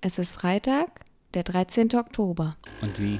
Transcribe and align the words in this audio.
Es 0.00 0.18
ist 0.18 0.32
Freitag, 0.34 0.88
der 1.34 1.42
13. 1.42 1.94
Oktober. 1.96 2.56
Und 2.82 2.98
wie? 3.00 3.18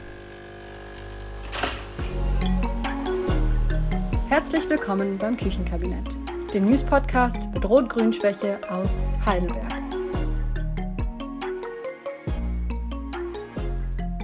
Herzlich 4.28 4.68
willkommen 4.68 5.18
beim 5.18 5.36
Küchenkabinett, 5.36 6.16
dem 6.54 6.66
News-Podcast 6.68 7.48
mit 7.52 7.68
Rot-Grün-Schwäche 7.68 8.60
aus 8.70 9.10
Heidelberg. 9.26 9.74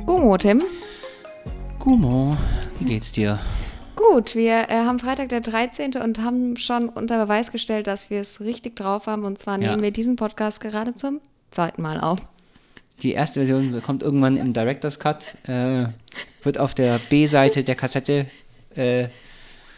Gumo, 0.06 0.36
Tim. 0.36 0.62
Gumo, 1.80 2.36
wie 2.78 2.84
geht's 2.84 3.10
dir? 3.12 3.40
Gut, 3.96 4.34
wir 4.34 4.68
äh, 4.70 4.84
haben 4.84 4.98
Freitag 5.00 5.30
der 5.30 5.40
13. 5.40 5.94
und 6.02 6.18
haben 6.20 6.56
schon 6.56 6.88
unter 6.88 7.24
Beweis 7.24 7.50
gestellt, 7.50 7.86
dass 7.86 8.10
wir 8.10 8.20
es 8.20 8.40
richtig 8.40 8.76
drauf 8.76 9.06
haben. 9.06 9.24
Und 9.24 9.38
zwar 9.38 9.58
Ja. 9.60 9.70
nehmen 9.70 9.82
wir 9.82 9.90
diesen 9.90 10.16
Podcast 10.16 10.60
gerade 10.60 10.94
zum 10.94 11.20
zweiten 11.50 11.82
Mal 11.82 12.00
auf. 12.00 12.20
Die 13.02 13.12
erste 13.12 13.40
Version 13.44 13.82
kommt 13.82 14.02
irgendwann 14.02 14.36
im 14.36 14.52
Director's 14.52 14.98
Cut, 14.98 15.34
äh, 15.48 15.86
wird 16.42 16.58
auf 16.58 16.74
der 16.74 16.98
B-Seite 17.10 17.64
der 17.64 17.74
Kassette 17.74 18.26
äh, 18.76 19.08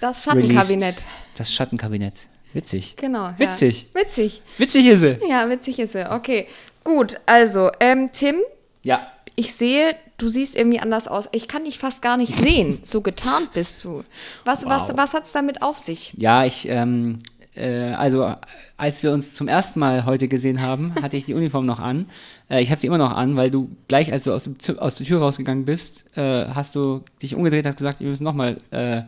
Das 0.01 0.23
Schattenkabinett. 0.25 0.69
released. 0.83 1.07
Das 1.37 1.53
Schattenkabinett. 1.53 2.15
Witzig. 2.53 2.95
Genau. 2.97 3.25
Ja. 3.27 3.35
Witzig. 3.39 3.87
Witzig. 3.95 4.43
Witzig 4.59 4.87
ist 4.87 5.01
sie. 5.01 5.19
Ja, 5.29 5.49
witzig 5.51 5.79
ist 5.79 5.95
er. 5.95 6.13
Okay. 6.13 6.47
Gut, 6.85 7.17
also, 7.27 7.71
ähm, 7.81 8.11
Tim, 8.13 8.37
Ja. 8.83 9.11
ich 9.35 9.53
sehe, 9.55 9.95
du 10.19 10.29
siehst 10.29 10.57
irgendwie 10.57 10.81
anders 10.81 11.09
aus. 11.09 11.29
Ich 11.33 11.49
kann 11.49 11.65
dich 11.65 11.79
fast 11.79 12.01
gar 12.03 12.17
nicht 12.17 12.33
sehen. 12.35 12.79
So 12.85 13.01
getarnt 13.03 13.53
bist 13.53 13.85
du. 13.85 14.03
Was, 14.45 14.65
was, 14.67 14.89
Wow. 14.91 14.97
was 14.99 15.13
hat 15.15 15.25
es 15.25 15.33
damit 15.33 15.63
auf 15.63 15.79
sich? 15.79 16.13
Ja, 16.17 16.45
ich, 16.47 16.67
ähm, 16.69 17.19
äh, 17.36 17.36
also 17.59 18.35
als 18.77 19.03
wir 19.03 19.13
uns 19.13 19.35
zum 19.35 19.49
ersten 19.49 19.81
Mal 19.81 20.05
heute 20.05 20.29
gesehen 20.29 20.61
haben, 20.61 20.95
hatte 21.03 21.17
ich 21.17 21.25
die 21.25 21.35
Uniform 21.35 21.67
noch 21.67 21.81
an. 21.81 22.07
Äh, 22.51 22.63
ich 22.63 22.71
habe 22.71 22.81
sie 22.81 22.87
immer 22.87 22.99
noch 22.99 23.13
an, 23.13 23.37
weil 23.37 23.51
du 23.51 23.71
gleich, 23.89 24.13
als 24.13 24.25
du 24.25 24.33
aus, 24.33 24.49
aus 24.79 24.97
der 24.97 25.07
Tür 25.07 25.21
rausgegangen 25.21 25.65
bist, 25.65 26.17
äh, 26.17 26.47
hast 26.47 26.75
du 26.75 27.03
dich 27.23 27.35
umgedreht, 27.35 27.67
hast 27.67 27.77
gesagt, 27.77 28.01
wir 28.01 28.09
müssen 28.09 28.25
nochmal 28.25 28.57
äh, 28.71 29.03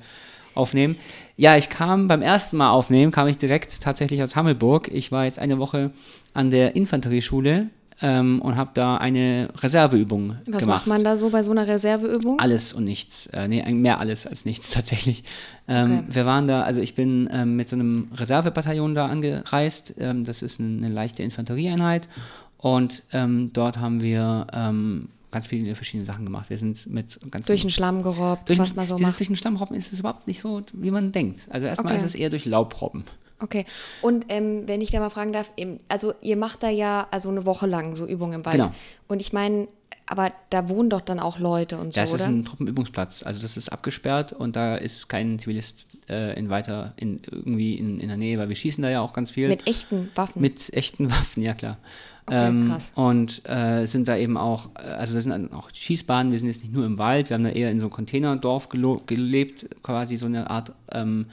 aufnehmen. 0.54 0.96
Ja, 1.36 1.56
ich 1.56 1.68
kam 1.68 2.08
beim 2.08 2.22
ersten 2.22 2.56
Mal 2.56 2.70
aufnehmen, 2.70 3.12
kam 3.12 3.28
ich 3.28 3.38
direkt 3.38 3.80
tatsächlich 3.80 4.22
aus 4.22 4.34
Hammelburg. 4.34 4.88
Ich 4.88 5.12
war 5.12 5.24
jetzt 5.24 5.38
eine 5.38 5.58
Woche 5.58 5.92
an 6.34 6.50
der 6.50 6.74
Infanterieschule 6.74 7.68
ähm, 8.00 8.40
und 8.40 8.56
habe 8.56 8.70
da 8.74 8.96
eine 8.96 9.48
Reserveübung 9.60 10.30
Was 10.30 10.44
gemacht. 10.44 10.66
macht 10.66 10.86
man 10.86 11.04
da 11.04 11.16
so 11.16 11.30
bei 11.30 11.42
so 11.42 11.50
einer 11.50 11.66
Reserveübung? 11.66 12.38
Alles 12.38 12.72
und 12.72 12.84
nichts. 12.84 13.26
Äh, 13.28 13.48
nee, 13.48 13.62
mehr 13.72 13.98
alles 14.00 14.26
als 14.26 14.44
nichts 14.44 14.70
tatsächlich. 14.72 15.24
Ähm, 15.66 15.98
Okay. 15.98 16.04
Wir 16.08 16.26
waren 16.26 16.46
da, 16.46 16.62
also 16.62 16.80
ich 16.80 16.94
bin 16.94 17.28
ähm, 17.32 17.56
mit 17.56 17.68
so 17.68 17.76
einem 17.76 18.08
Reservebataillon 18.14 18.94
da 18.94 19.06
angereist. 19.06 19.94
Ähm, 19.98 20.24
das 20.24 20.42
ist 20.42 20.60
eine, 20.60 20.86
eine 20.86 20.94
leichte 20.94 21.22
Infanterieeinheit. 21.22 22.08
Und 22.56 23.04
ähm, 23.12 23.50
dort 23.52 23.78
haben 23.78 24.00
wir 24.00 24.46
ähm, 24.52 25.08
ganz 25.30 25.46
viele 25.46 25.74
verschiedene 25.74 26.06
Sachen 26.06 26.24
gemacht. 26.24 26.50
Wir 26.50 26.58
sind 26.58 26.86
mit 26.88 27.18
ganz 27.30 27.46
Durch 27.46 27.60
den 27.60 27.70
Schlamm 27.70 28.02
gerobbt, 28.02 28.48
durch, 28.48 28.58
was 28.58 28.74
man 28.74 28.86
so 28.86 28.96
dieses 28.96 29.10
macht. 29.10 29.20
Durch 29.20 29.28
den 29.28 29.36
Stammrobben 29.36 29.76
ist 29.76 29.92
es 29.92 30.00
überhaupt 30.00 30.26
nicht 30.26 30.40
so, 30.40 30.62
wie 30.72 30.90
man 30.90 31.12
denkt. 31.12 31.46
Also 31.50 31.66
erstmal 31.66 31.92
Okay. 31.92 32.04
ist 32.04 32.06
es 32.06 32.14
eher 32.14 32.30
durch 32.30 32.46
Laubrobben. 32.46 33.04
Okay. 33.40 33.64
Und 34.02 34.26
ähm, 34.28 34.66
wenn 34.66 34.80
ich 34.80 34.90
da 34.90 35.00
mal 35.00 35.10
fragen 35.10 35.32
darf, 35.32 35.52
also 35.88 36.14
ihr 36.20 36.36
macht 36.36 36.62
da 36.62 36.68
ja 36.70 37.06
also 37.10 37.28
eine 37.30 37.46
Woche 37.46 37.66
lang 37.66 37.94
so 37.94 38.06
Übungen 38.06 38.34
im 38.34 38.44
Wald. 38.44 38.56
Genau. 38.56 38.74
Und 39.06 39.20
ich 39.20 39.32
meine, 39.32 39.68
aber 40.06 40.32
da 40.50 40.68
wohnen 40.68 40.88
doch 40.88 41.02
dann 41.02 41.20
auch 41.20 41.38
Leute 41.38 41.76
und 41.76 41.92
so, 41.92 42.00
Das 42.00 42.12
ist 42.12 42.22
oder? 42.22 42.30
ein 42.30 42.44
Truppenübungsplatz. 42.44 43.22
Also 43.22 43.42
das 43.42 43.56
ist 43.56 43.68
abgesperrt 43.68 44.32
und 44.32 44.56
da 44.56 44.76
ist 44.76 45.08
kein 45.08 45.38
Zivilist 45.38 45.86
äh, 46.08 46.38
in 46.38 46.48
weiter, 46.48 46.94
in, 46.96 47.20
irgendwie 47.30 47.74
in, 47.74 48.00
in 48.00 48.08
der 48.08 48.16
Nähe, 48.16 48.38
weil 48.38 48.48
wir 48.48 48.56
schießen 48.56 48.82
da 48.82 48.88
ja 48.88 49.02
auch 49.02 49.12
ganz 49.12 49.30
viel. 49.30 49.48
Mit 49.48 49.66
echten 49.66 50.08
Waffen. 50.14 50.40
Mit 50.40 50.72
echten 50.72 51.10
Waffen, 51.10 51.42
ja 51.42 51.54
klar. 51.54 51.76
Okay, 52.26 52.68
krass. 52.68 52.92
Und 52.94 53.42
äh, 53.48 53.86
sind 53.86 54.08
da 54.08 54.16
eben 54.16 54.36
auch, 54.36 54.70
äh, 54.76 54.80
also 54.80 55.14
da 55.14 55.20
sind 55.20 55.30
dann 55.30 55.52
auch 55.52 55.70
Schießbahnen, 55.72 56.32
wir 56.32 56.38
sind 56.38 56.48
jetzt 56.48 56.62
nicht 56.62 56.74
nur 56.74 56.84
im 56.84 56.98
Wald, 56.98 57.30
wir 57.30 57.34
haben 57.34 57.44
da 57.44 57.50
eher 57.50 57.70
in 57.70 57.78
so 57.78 57.86
einem 57.86 57.92
Containerdorf 57.92 58.68
gelebt, 58.68 59.66
quasi 59.82 60.16
so 60.16 60.26
eine 60.26 60.50
Art 60.50 60.74
ähm, 60.92 61.26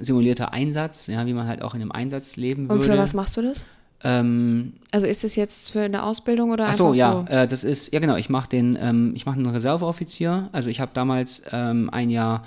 simulierter 0.00 0.52
Einsatz, 0.52 1.06
ja, 1.06 1.26
wie 1.26 1.32
man 1.32 1.46
halt 1.46 1.62
auch 1.62 1.74
in 1.74 1.80
einem 1.80 1.92
Einsatz 1.92 2.36
leben 2.36 2.64
und 2.64 2.78
würde. 2.78 2.92
für 2.92 2.98
was 2.98 3.14
machst 3.14 3.36
du 3.36 3.42
das? 3.42 3.66
Ähm, 4.04 4.74
Also 4.92 5.06
ist 5.06 5.24
das 5.24 5.36
jetzt 5.36 5.72
für 5.72 5.80
eine 5.80 6.02
Ausbildung 6.02 6.50
oder 6.50 6.68
Ach 6.68 6.74
so, 6.74 6.88
einfach 6.88 6.98
ja, 6.98 7.24
so? 7.26 7.32
Äh, 7.32 7.46
das 7.46 7.64
ist, 7.64 7.92
ja 7.92 8.00
genau, 8.00 8.16
ich 8.16 8.28
mache 8.28 8.48
den, 8.48 8.76
ähm, 8.80 9.12
ich 9.14 9.26
mache 9.26 9.36
einen 9.36 9.46
Reserveoffizier. 9.46 10.48
Also 10.52 10.68
ich 10.68 10.80
habe 10.80 10.90
damals 10.94 11.42
ähm, 11.50 11.90
ein 11.90 12.10
Jahr 12.10 12.44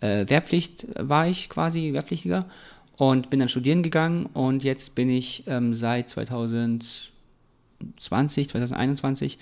äh, 0.00 0.28
Wehrpflicht 0.28 0.86
war 0.98 1.26
ich 1.26 1.48
quasi, 1.48 1.92
Wehrpflichtiger 1.92 2.46
und 2.96 3.30
bin 3.30 3.40
dann 3.40 3.48
studieren 3.48 3.82
gegangen 3.82 4.26
und 4.26 4.62
jetzt 4.62 4.94
bin 4.94 5.08
ich 5.08 5.44
ähm, 5.46 5.74
seit 5.74 6.10
2020, 6.10 8.48
2021 8.48 9.38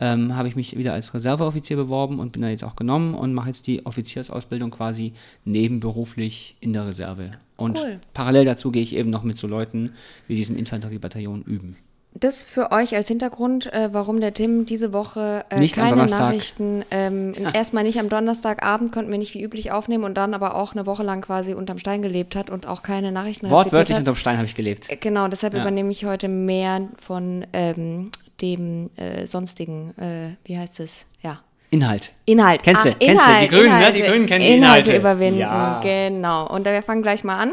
ähm, 0.00 0.34
habe 0.36 0.48
ich 0.48 0.56
mich 0.56 0.76
wieder 0.76 0.92
als 0.94 1.12
Reserveoffizier 1.14 1.76
beworben 1.76 2.18
und 2.18 2.32
bin 2.32 2.42
da 2.42 2.48
jetzt 2.48 2.64
auch 2.64 2.76
genommen 2.76 3.14
und 3.14 3.34
mache 3.34 3.48
jetzt 3.48 3.66
die 3.66 3.84
Offiziersausbildung 3.84 4.70
quasi 4.70 5.12
nebenberuflich 5.44 6.56
in 6.60 6.72
der 6.72 6.86
Reserve. 6.86 7.32
Und 7.56 7.78
Cool. 7.78 8.00
parallel 8.14 8.44
dazu 8.46 8.70
gehe 8.70 8.82
ich 8.82 8.96
eben 8.96 9.10
noch 9.10 9.22
mit 9.22 9.36
so 9.36 9.46
Leuten 9.46 9.92
wie 10.26 10.36
diesem 10.36 10.56
Infanteriebataillon 10.56 11.42
üben. 11.42 11.76
Das 12.14 12.42
für 12.42 12.72
euch 12.72 12.96
als 12.96 13.06
Hintergrund, 13.06 13.72
äh, 13.72 13.90
warum 13.92 14.20
der 14.20 14.34
Tim 14.34 14.66
diese 14.66 14.92
Woche 14.92 15.44
äh, 15.48 15.64
keine. 15.68 16.06
Nachrichten, 16.06 16.84
ähm, 16.90 17.34
erstmal 17.54 17.84
nicht 17.84 18.00
am 18.00 18.08
Donnerstagabend 18.08 18.90
konnten 18.90 19.12
wir 19.12 19.18
nicht 19.18 19.32
wie 19.34 19.42
üblich 19.44 19.70
aufnehmen 19.70 20.02
und 20.02 20.14
dann 20.16 20.34
aber 20.34 20.56
auch 20.56 20.72
eine 20.72 20.86
Woche 20.86 21.04
lang 21.04 21.20
quasi 21.20 21.54
unterm 21.54 21.78
Stein 21.78 22.02
gelebt 22.02 22.34
hat 22.34 22.50
und 22.50 22.66
auch 22.66 22.82
keine 22.82 23.12
Nachrichten 23.12 23.48
Wortwörtlich 23.48 23.94
hat. 23.94 24.00
unterm 24.00 24.16
Stein 24.16 24.38
habe 24.38 24.46
ich 24.46 24.56
gelebt. 24.56 24.90
Äh, 24.90 24.96
Genau, 24.96 25.28
deshalb 25.28 25.54
Ja. 25.54 25.60
übernehme 25.60 25.92
ich 25.92 26.04
heute 26.04 26.26
mehr 26.26 26.88
von 26.98 27.46
ähm, 27.52 28.10
dem 28.40 28.90
äh, 28.96 29.26
sonstigen, 29.26 29.96
äh, 29.98 30.36
wie 30.44 30.58
heißt 30.58 30.80
es? 30.80 31.06
Ja. 31.22 31.40
Inhalt. 31.70 32.12
Inhalt. 32.24 32.62
Kennst 32.62 32.84
du, 32.84 32.90
Ach, 32.90 32.98
kennst 32.98 33.26
du, 33.26 33.38
die 33.40 33.48
Grünen, 33.48 33.78
ne? 33.78 33.92
Die 33.92 34.02
Grünen 34.02 34.26
kennen 34.26 34.44
die 34.44 34.54
Inhalte. 34.54 34.90
Inhalte. 34.90 34.96
überwinden, 34.96 35.40
Ja. 35.40 35.80
genau. 35.80 36.48
Und 36.48 36.64
wir 36.64 36.82
fangen 36.82 37.02
gleich 37.02 37.22
mal 37.22 37.38
an. 37.38 37.52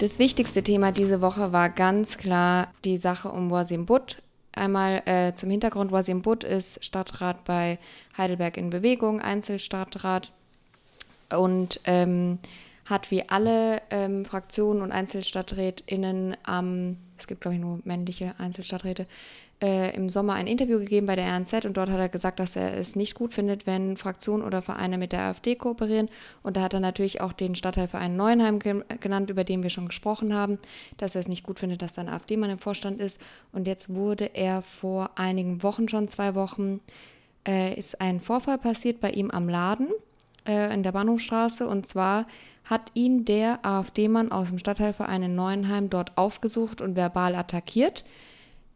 Das 0.00 0.18
wichtigste 0.18 0.62
Thema 0.62 0.92
diese 0.92 1.20
Woche 1.20 1.52
war 1.52 1.68
ganz 1.68 2.16
klar 2.16 2.72
die 2.84 2.96
Sache 2.96 3.28
um 3.28 3.50
Wasim 3.50 3.84
Butt. 3.86 4.22
Einmal 4.52 5.02
äh, 5.04 5.34
zum 5.34 5.50
Hintergrund, 5.50 5.92
Wasim 5.92 6.22
Butt 6.22 6.42
ist 6.42 6.84
Stadtrat 6.84 7.44
bei 7.44 7.78
Heidelberg 8.16 8.56
in 8.56 8.70
Bewegung, 8.70 9.20
Einzelstadtrat 9.20 10.32
und 11.36 11.80
ähm, 11.84 12.38
hat 12.86 13.10
wie 13.10 13.28
alle 13.28 13.82
ähm, 13.90 14.24
Fraktionen 14.24 14.82
und 14.82 14.90
EinzelstadträtInnen 14.90 16.36
am, 16.44 16.96
es 17.20 17.26
gibt 17.26 17.42
glaube 17.42 17.56
ich 17.56 17.60
nur 17.60 17.80
männliche 17.84 18.34
Einzelstadträte, 18.38 19.06
äh, 19.62 19.94
im 19.94 20.08
Sommer 20.08 20.34
ein 20.34 20.46
Interview 20.46 20.78
gegeben 20.78 21.06
bei 21.06 21.16
der 21.16 21.26
RNZ 21.26 21.66
und 21.66 21.76
dort 21.76 21.90
hat 21.90 21.98
er 21.98 22.08
gesagt, 22.08 22.40
dass 22.40 22.56
er 22.56 22.76
es 22.76 22.96
nicht 22.96 23.14
gut 23.14 23.34
findet, 23.34 23.66
wenn 23.66 23.96
Fraktionen 23.96 24.44
oder 24.44 24.62
Vereine 24.62 24.96
mit 24.96 25.12
der 25.12 25.20
AfD 25.22 25.54
kooperieren. 25.54 26.08
Und 26.42 26.56
da 26.56 26.62
hat 26.62 26.72
er 26.72 26.80
natürlich 26.80 27.20
auch 27.20 27.32
den 27.32 27.54
Stadtteilverein 27.54 28.16
Neuenheim 28.16 28.58
ge 28.58 28.82
genannt, 29.00 29.28
über 29.28 29.44
den 29.44 29.62
wir 29.62 29.70
schon 29.70 29.88
gesprochen 29.88 30.34
haben, 30.34 30.58
dass 30.96 31.14
er 31.14 31.20
es 31.20 31.28
nicht 31.28 31.44
gut 31.44 31.58
findet, 31.58 31.82
dass 31.82 31.94
da 31.94 32.02
ein 32.02 32.08
AfD-Mann 32.08 32.50
im 32.50 32.58
Vorstand 32.58 33.00
ist. 33.00 33.20
Und 33.52 33.66
jetzt 33.66 33.92
wurde 33.92 34.30
er 34.34 34.62
vor 34.62 35.10
einigen 35.16 35.62
Wochen 35.62 35.88
schon, 35.88 36.08
zwei 36.08 36.34
Wochen, 36.34 36.80
äh, 37.46 37.74
ist 37.74 38.00
ein 38.00 38.20
Vorfall 38.20 38.58
passiert 38.58 39.00
bei 39.00 39.10
ihm 39.10 39.30
am 39.30 39.48
Laden 39.48 39.88
äh, 40.46 40.72
in 40.72 40.82
der 40.82 40.92
Bahnhofstraße. 40.92 41.68
Und 41.68 41.86
zwar 41.86 42.26
hat 42.70 42.92
ihn 42.94 43.24
der 43.24 43.58
AfD-Mann 43.66 44.30
aus 44.30 44.50
dem 44.50 44.58
Stadtteilverein 44.58 45.24
in 45.24 45.34
Neuenheim 45.34 45.90
dort 45.90 46.16
aufgesucht 46.16 46.80
und 46.80 46.94
verbal 46.94 47.34
attackiert. 47.34 48.04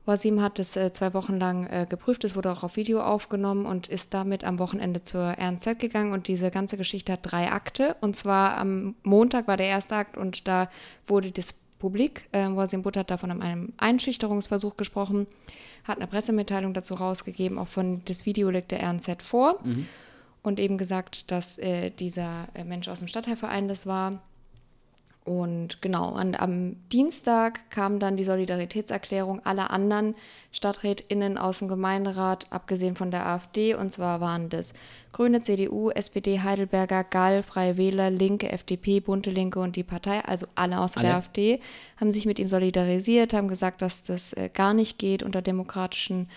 Wasim 0.04 0.42
hat 0.42 0.58
es 0.58 0.76
äh, 0.76 0.92
zwei 0.92 1.14
Wochen 1.14 1.38
lang 1.38 1.66
äh, 1.66 1.86
geprüft, 1.88 2.24
es 2.24 2.36
wurde 2.36 2.50
auch 2.50 2.64
auf 2.64 2.76
Video 2.76 3.00
aufgenommen 3.00 3.64
und 3.64 3.86
ist 3.86 4.12
damit 4.12 4.44
am 4.44 4.58
Wochenende 4.58 5.02
zur 5.02 5.36
RNZ 5.38 5.78
gegangen. 5.78 6.12
Und 6.12 6.28
diese 6.28 6.50
ganze 6.50 6.76
Geschichte 6.76 7.12
hat 7.12 7.20
drei 7.22 7.52
Akte. 7.52 7.96
Und 8.00 8.16
zwar 8.16 8.58
am 8.58 8.96
Montag 9.02 9.46
war 9.46 9.56
der 9.56 9.68
erste 9.68 9.94
Akt 9.94 10.18
und 10.18 10.46
da 10.46 10.68
wurde 11.06 11.30
das 11.30 11.54
Publik, 11.78 12.28
äh, 12.32 12.48
Wasim 12.48 12.82
Butt 12.82 12.96
hat 12.96 13.10
da 13.10 13.16
von 13.16 13.30
einem 13.30 13.72
Einschüchterungsversuch 13.76 14.76
gesprochen, 14.76 15.26
hat 15.84 15.98
eine 15.98 16.06
Pressemitteilung 16.06 16.72
dazu 16.72 16.94
rausgegeben, 16.94 17.58
auch 17.58 17.68
von 17.68 18.02
das 18.06 18.26
Video 18.26 18.50
liegt 18.50 18.72
der 18.72 18.82
RNZ 18.82 19.22
vor 19.22 19.60
und 20.44 20.60
eben 20.60 20.78
gesagt, 20.78 21.32
dass 21.32 21.58
äh, 21.58 21.90
dieser 21.90 22.46
äh, 22.54 22.62
Mensch 22.62 22.86
aus 22.86 23.00
dem 23.00 23.08
Stadtteilverein 23.08 23.66
das 23.66 23.86
war 23.86 24.20
und 25.24 25.80
genau, 25.80 26.14
und 26.20 26.38
am 26.38 26.76
Dienstag 26.92 27.70
kam 27.70 27.98
dann 27.98 28.18
die 28.18 28.24
Solidaritätserklärung 28.24 29.40
aller 29.46 29.70
anderen 29.70 30.14
StadträtInnen 30.52 31.38
aus 31.38 31.60
dem 31.60 31.68
Gemeinderat, 31.68 32.46
abgesehen 32.50 32.94
von 32.94 33.10
der 33.10 33.26
AfD. 33.26 33.74
Und 33.74 33.90
zwar 33.90 34.20
waren 34.20 34.50
das 34.50 34.74
Grüne, 35.12 35.40
CDU, 35.40 35.88
SPD, 35.88 36.40
Heidelberger, 36.40 37.04
Gall, 37.04 37.42
Freie 37.42 37.78
Wähler, 37.78 38.10
Linke, 38.10 38.52
FDP, 38.52 39.00
Bunte 39.00 39.30
Linke 39.30 39.60
und 39.60 39.76
die 39.76 39.82
Partei, 39.82 40.22
also 40.22 40.46
alle 40.56 40.78
außer 40.78 41.00
der 41.00 41.14
Alle. 41.14 41.18
AfD, 41.20 41.60
haben 41.98 42.12
sich 42.12 42.26
mit 42.26 42.38
ihm 42.38 42.48
solidarisiert, 42.48 43.32
haben 43.32 43.48
gesagt, 43.48 43.80
dass 43.80 44.02
das 44.02 44.34
äh, 44.34 44.50
gar 44.52 44.74
nicht 44.74 44.98
geht 44.98 45.22
unter 45.22 45.40
demokratischen 45.40 46.28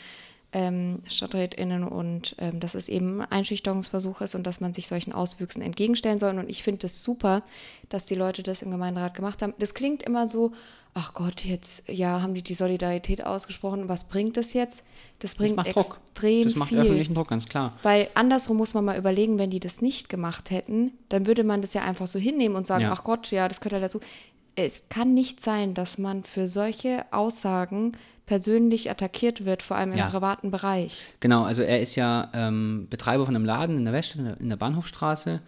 ähm, 0.53 1.01
StadträtInnen 1.07 1.83
und 1.83 2.35
ähm, 2.39 2.59
dass 2.59 2.73
es 2.73 2.87
eben 2.87 3.21
ein 3.21 3.31
Einschüchterungsversuch 3.31 4.21
ist 4.21 4.33
und 4.35 4.47
dass 4.47 4.61
man 4.61 4.73
sich 4.73 4.87
solchen 4.87 5.11
Auswüchsen 5.11 5.61
entgegenstellen 5.61 6.19
soll. 6.19 6.37
Und 6.37 6.49
ich 6.49 6.63
finde 6.63 6.85
es 6.87 6.93
das 6.93 7.03
super, 7.03 7.43
dass 7.89 8.05
die 8.05 8.15
Leute 8.15 8.43
das 8.43 8.61
im 8.61 8.71
Gemeinderat 8.71 9.13
gemacht 9.13 9.41
haben. 9.41 9.53
Das 9.59 9.73
klingt 9.73 10.03
immer 10.03 10.27
so, 10.27 10.53
ach 10.93 11.13
Gott, 11.13 11.43
jetzt, 11.43 11.87
ja, 11.89 12.21
haben 12.21 12.33
die 12.33 12.41
die 12.41 12.53
Solidarität 12.55 13.25
ausgesprochen. 13.25 13.89
Was 13.89 14.05
bringt 14.05 14.37
das 14.37 14.53
jetzt? 14.53 14.83
Das 15.19 15.35
bringt 15.35 15.57
das 15.57 15.67
extrem 15.67 16.43
Druck. 16.43 16.43
Das 16.45 16.55
macht 16.55 16.69
viel. 16.69 16.79
öffentlichen 16.79 17.13
Druck, 17.13 17.27
ganz 17.27 17.45
klar. 17.45 17.73
Weil 17.83 18.09
andersrum 18.15 18.57
muss 18.57 18.73
man 18.73 18.85
mal 18.85 18.97
überlegen, 18.97 19.37
wenn 19.37 19.49
die 19.49 19.59
das 19.59 19.81
nicht 19.81 20.07
gemacht 20.09 20.49
hätten, 20.49 20.93
dann 21.09 21.27
würde 21.27 21.43
man 21.43 21.61
das 21.61 21.73
ja 21.73 21.83
einfach 21.83 22.07
so 22.07 22.19
hinnehmen 22.19 22.55
und 22.55 22.65
sagen, 22.65 22.83
Ja. 22.83 22.91
ach 22.93 23.03
Gott, 23.03 23.31
ja, 23.31 23.47
das 23.47 23.59
gehört 23.59 23.73
ja 23.73 23.79
dazu. 23.79 23.99
Es 24.55 24.89
kann 24.89 25.13
nicht 25.13 25.39
sein, 25.39 25.73
dass 25.75 25.97
man 25.99 26.23
für 26.23 26.47
solche 26.49 27.05
Aussagen 27.11 27.91
persönlich 28.27 28.91
attackiert 28.91 29.45
wird, 29.45 29.63
vor 29.63 29.77
allem 29.77 29.93
im 29.93 29.97
Ja. 29.97 30.09
privaten 30.09 30.51
Bereich. 30.51 31.05
Genau, 31.19 31.43
also 31.43 31.63
er 31.63 31.81
ist 31.81 31.95
ja 31.95 32.29
ähm, 32.33 32.85
Betreiber 32.89 33.25
von 33.25 33.35
einem 33.35 33.45
Laden 33.45 33.77
in 33.77 33.85
der 33.85 33.93
der- 33.93 34.39
in 34.39 34.49
der 34.49 34.57
Bahnhofstraße. 34.57 35.41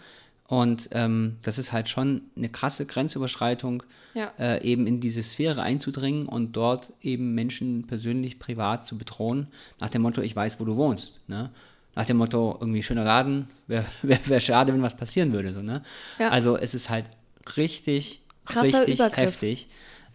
Und 0.48 0.90
ähm, 0.94 1.36
das 1.44 1.60
ist 1.60 1.72
halt 1.72 1.88
schon 1.90 2.22
eine 2.36 2.50
krasse 2.50 2.88
Grenzüberschreitung, 2.88 3.84
Ja. 4.16 4.32
äh, 4.40 4.64
eben 4.64 4.88
in 4.88 5.00
diese 5.00 5.22
Sphäre 5.22 5.62
einzudringen 5.62 6.26
und 6.28 6.54
dort 6.54 6.92
eben 7.04 7.36
Menschen 7.36 7.86
persönlich, 7.86 8.40
privat 8.40 8.84
zu 8.88 8.98
bedrohen, 8.98 9.46
nach 9.80 9.92
dem 9.92 10.02
Motto, 10.02 10.22
ich 10.22 10.36
weiß, 10.36 10.60
wo 10.60 10.66
du 10.66 10.76
wohnst. 10.76 11.20
Ne? 11.28 11.52
Nach 11.96 12.06
dem 12.06 12.18
Motto, 12.18 12.58
irgendwie 12.60 12.82
schöner 12.82 13.04
Laden, 13.04 13.48
wäre 13.68 13.86
wär, 14.02 14.20
wär 14.26 14.40
schade, 14.40 14.74
wenn 14.74 14.82
was 14.82 14.96
passieren 14.98 15.34
würde. 15.34 15.54
So, 15.54 15.62
ne? 15.62 15.84
Ja. 16.18 16.30
Also 16.30 16.58
es 16.58 16.74
ist 16.74 16.90
halt 16.90 17.06
richtig, 17.58 18.22
Krasser 18.46 18.80
richtig 18.80 18.96
Übergriff. 18.96 19.18
heftig. 19.18 19.68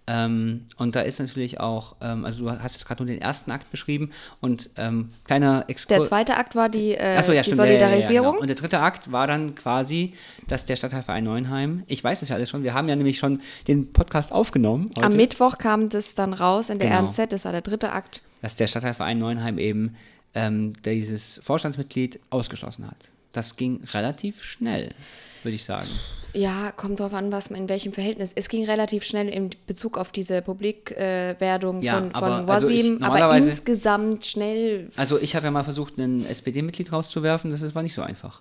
Ähm, 0.07 0.67
und 0.77 0.95
da 0.97 1.01
ist 1.01 1.19
natürlich 1.19 1.61
auch, 1.61 1.97
ähm, 2.03 2.27
also 2.27 2.45
du 2.45 2.51
hast 2.51 2.75
jetzt 2.75 2.87
gerade 2.87 3.03
nur 3.03 3.11
den 3.13 3.23
ersten 3.23 3.51
Akt 3.51 3.71
beschrieben 3.71 4.11
und 4.41 4.69
ähm, 4.77 5.11
kleiner 5.25 5.65
Exkurs. 5.69 5.89
Der 5.99 6.03
zweite 6.03 6.37
Akt 6.37 6.55
war 6.55 6.69
die, 6.69 6.95
äh, 6.95 7.23
so, 7.23 7.33
ja, 7.33 7.41
die 7.43 7.53
stimmt, 7.53 7.59
ja, 7.61 7.65
ja, 7.65 7.79
Solidarisierung. 7.79 8.33
genau. 8.33 8.41
Und 8.43 8.49
der 8.49 8.57
dritte 8.57 8.81
Akt 8.81 9.13
war 9.13 9.27
dann 9.27 9.55
quasi, 9.55 10.13
dass 10.47 10.67
der 10.67 10.77
Stadtteilverein 10.77 11.25
Neuenheim, 11.25 11.85
ich 11.87 12.05
weiß 12.05 12.21
das 12.21 12.29
ja 12.29 12.37
alles 12.37 12.51
schon, 12.51 12.63
wir 12.65 12.75
haben 12.75 12.87
ja 12.89 12.97
nämlich 12.97 13.17
schon 13.19 13.41
den 13.67 13.93
Podcast 13.95 14.31
aufgenommen 14.31 14.91
heute, 14.97 15.07
Am 15.07 15.17
Mittwoch 15.17 15.57
kam 15.57 15.89
das 15.89 16.15
dann 16.15 16.35
raus 16.35 16.69
in 16.69 16.79
der 16.79 16.91
Genau. 16.91 17.05
RNZ, 17.05 17.33
das 17.33 17.47
war 17.47 17.53
der 17.53 17.63
dritte 17.63 17.93
Akt. 17.93 18.21
dass 18.43 18.57
der 18.57 18.67
Stadtteilverein 18.67 19.19
Neuenheim 19.19 19.57
eben 19.59 19.97
ähm, 20.35 20.75
dieses 20.85 21.41
Vorstandsmitglied 21.43 22.21
ausgeschlossen 22.29 22.87
hat. 22.87 22.97
Das 23.33 23.57
ging 23.57 23.81
relativ 23.95 24.43
schnell, 24.43 24.93
würde 25.45 25.55
ich 25.57 25.65
sagen. 25.65 25.89
Ja, 26.37 26.73
kommt 26.73 26.99
drauf 26.99 27.15
an, 27.15 27.31
was 27.31 27.51
man 27.51 27.61
in 27.61 27.69
welchem 27.69 27.93
Verhältnis. 27.93 28.33
Es 28.35 28.49
ging 28.49 28.65
relativ 28.65 29.05
schnell 29.05 29.29
in 29.29 29.51
Bezug 29.69 29.97
auf 29.97 30.11
diese 30.11 30.43
Publikwerdung 30.43 31.81
äh, 31.81 31.85
Ja, 31.85 31.95
von, 31.99 32.15
aber- 32.15 32.37
von 32.39 32.51
also 32.51 32.69
ich- 32.69 32.79
Wasim, 32.83 33.03
aber 33.03 33.37
insgesamt 33.37 34.25
schnell 34.27 34.91
Also 34.97 35.19
ich 35.21 35.37
habe 35.37 35.47
ja 35.47 35.51
mal 35.53 35.63
versucht, 35.65 35.97
ein 35.99 36.25
SPD-Mitglied 36.27 36.93
rauszuwerfen, 36.93 37.51
das 37.51 37.75
war 37.75 37.83
nicht 37.83 37.95
so 37.95 38.03
einfach. 38.03 38.41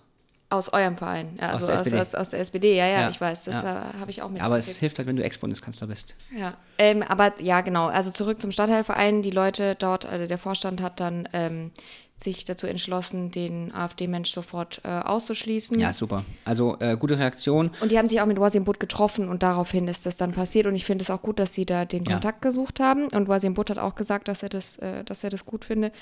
aus 0.49 0.71
eurem 0.71 0.97
Verein, 0.97 1.35
ja, 1.41 1.49
also 1.49 1.65
der 1.65 1.81
aus, 1.81 1.91
aus, 1.93 2.13
aus 2.15 2.29
der 2.29 2.39
SPD, 2.39 2.75
ja, 2.75 2.85
ja, 2.85 3.01
Ja, 3.01 3.09
ich 3.09 3.19
weiß, 3.19 3.45
das 3.45 3.63
äh, 3.63 3.65
habe 3.67 4.09
ich 4.11 4.21
auch 4.21 4.31
Ja, 4.35 4.43
aber 4.43 4.59
es 4.59 4.77
hilft 4.77 4.99
halt, 4.99 5.07
wenn 5.07 5.15
du 5.15 5.23
Ex-Bundeskanzler 5.23 5.87
bist. 5.87 6.15
Ja, 6.37 6.55
ähm, 6.77 7.01
aber 7.01 7.33
ja, 7.41 7.61
genau. 7.61 7.87
Also 7.87 8.11
zurück 8.11 8.39
zum 8.39 8.51
Stadtteilverein. 8.51 9.23
Die 9.23 9.31
Leute 9.31 9.73
dort, 9.73 10.05
also 10.05 10.27
der 10.27 10.37
Vorstand 10.37 10.79
hat 10.79 10.99
dann 10.99 11.27
ähm, 11.33 11.71
sich 12.15 12.45
dazu 12.45 12.67
entschlossen, 12.67 13.31
den 13.31 13.73
AfD-Mensch 13.73 14.31
sofort 14.31 14.81
äh, 14.83 14.87
auszuschließen. 14.87 15.79
Ja, 15.79 15.91
super. 15.93 16.23
Also 16.45 16.77
äh, 16.79 16.95
gute 16.97 17.17
Reaktion. 17.19 17.71
Und 17.81 17.91
die 17.91 17.97
haben 17.97 18.07
sich 18.07 18.21
auch 18.21 18.25
mit 18.25 18.39
Wasim 18.39 18.63
Butt 18.63 18.79
getroffen 18.79 19.27
und 19.27 19.43
daraufhin 19.43 19.87
ist 19.87 20.05
das 20.05 20.15
dann 20.15 20.31
passiert. 20.31 20.67
Und 20.67 20.75
ich 20.75 20.85
finde 20.85 21.03
es 21.03 21.09
auch 21.09 21.21
gut, 21.21 21.39
dass 21.39 21.53
sie 21.53 21.65
da 21.65 21.85
den 21.85 22.03
Ja. 22.03 22.13
Kontakt 22.13 22.41
gesucht 22.41 22.79
haben. 22.79 23.07
Und 23.13 23.27
Wasim 23.27 23.55
Butt 23.55 23.69
hat 23.69 23.77
auch 23.77 23.95
gesagt, 23.95 24.27
dass 24.27 24.43
er 24.43 24.49
das, 24.49 24.77
äh, 24.77 25.03
dass 25.03 25.23
er 25.23 25.31
das 25.31 25.45
gut 25.45 25.65
findet. 25.65 25.93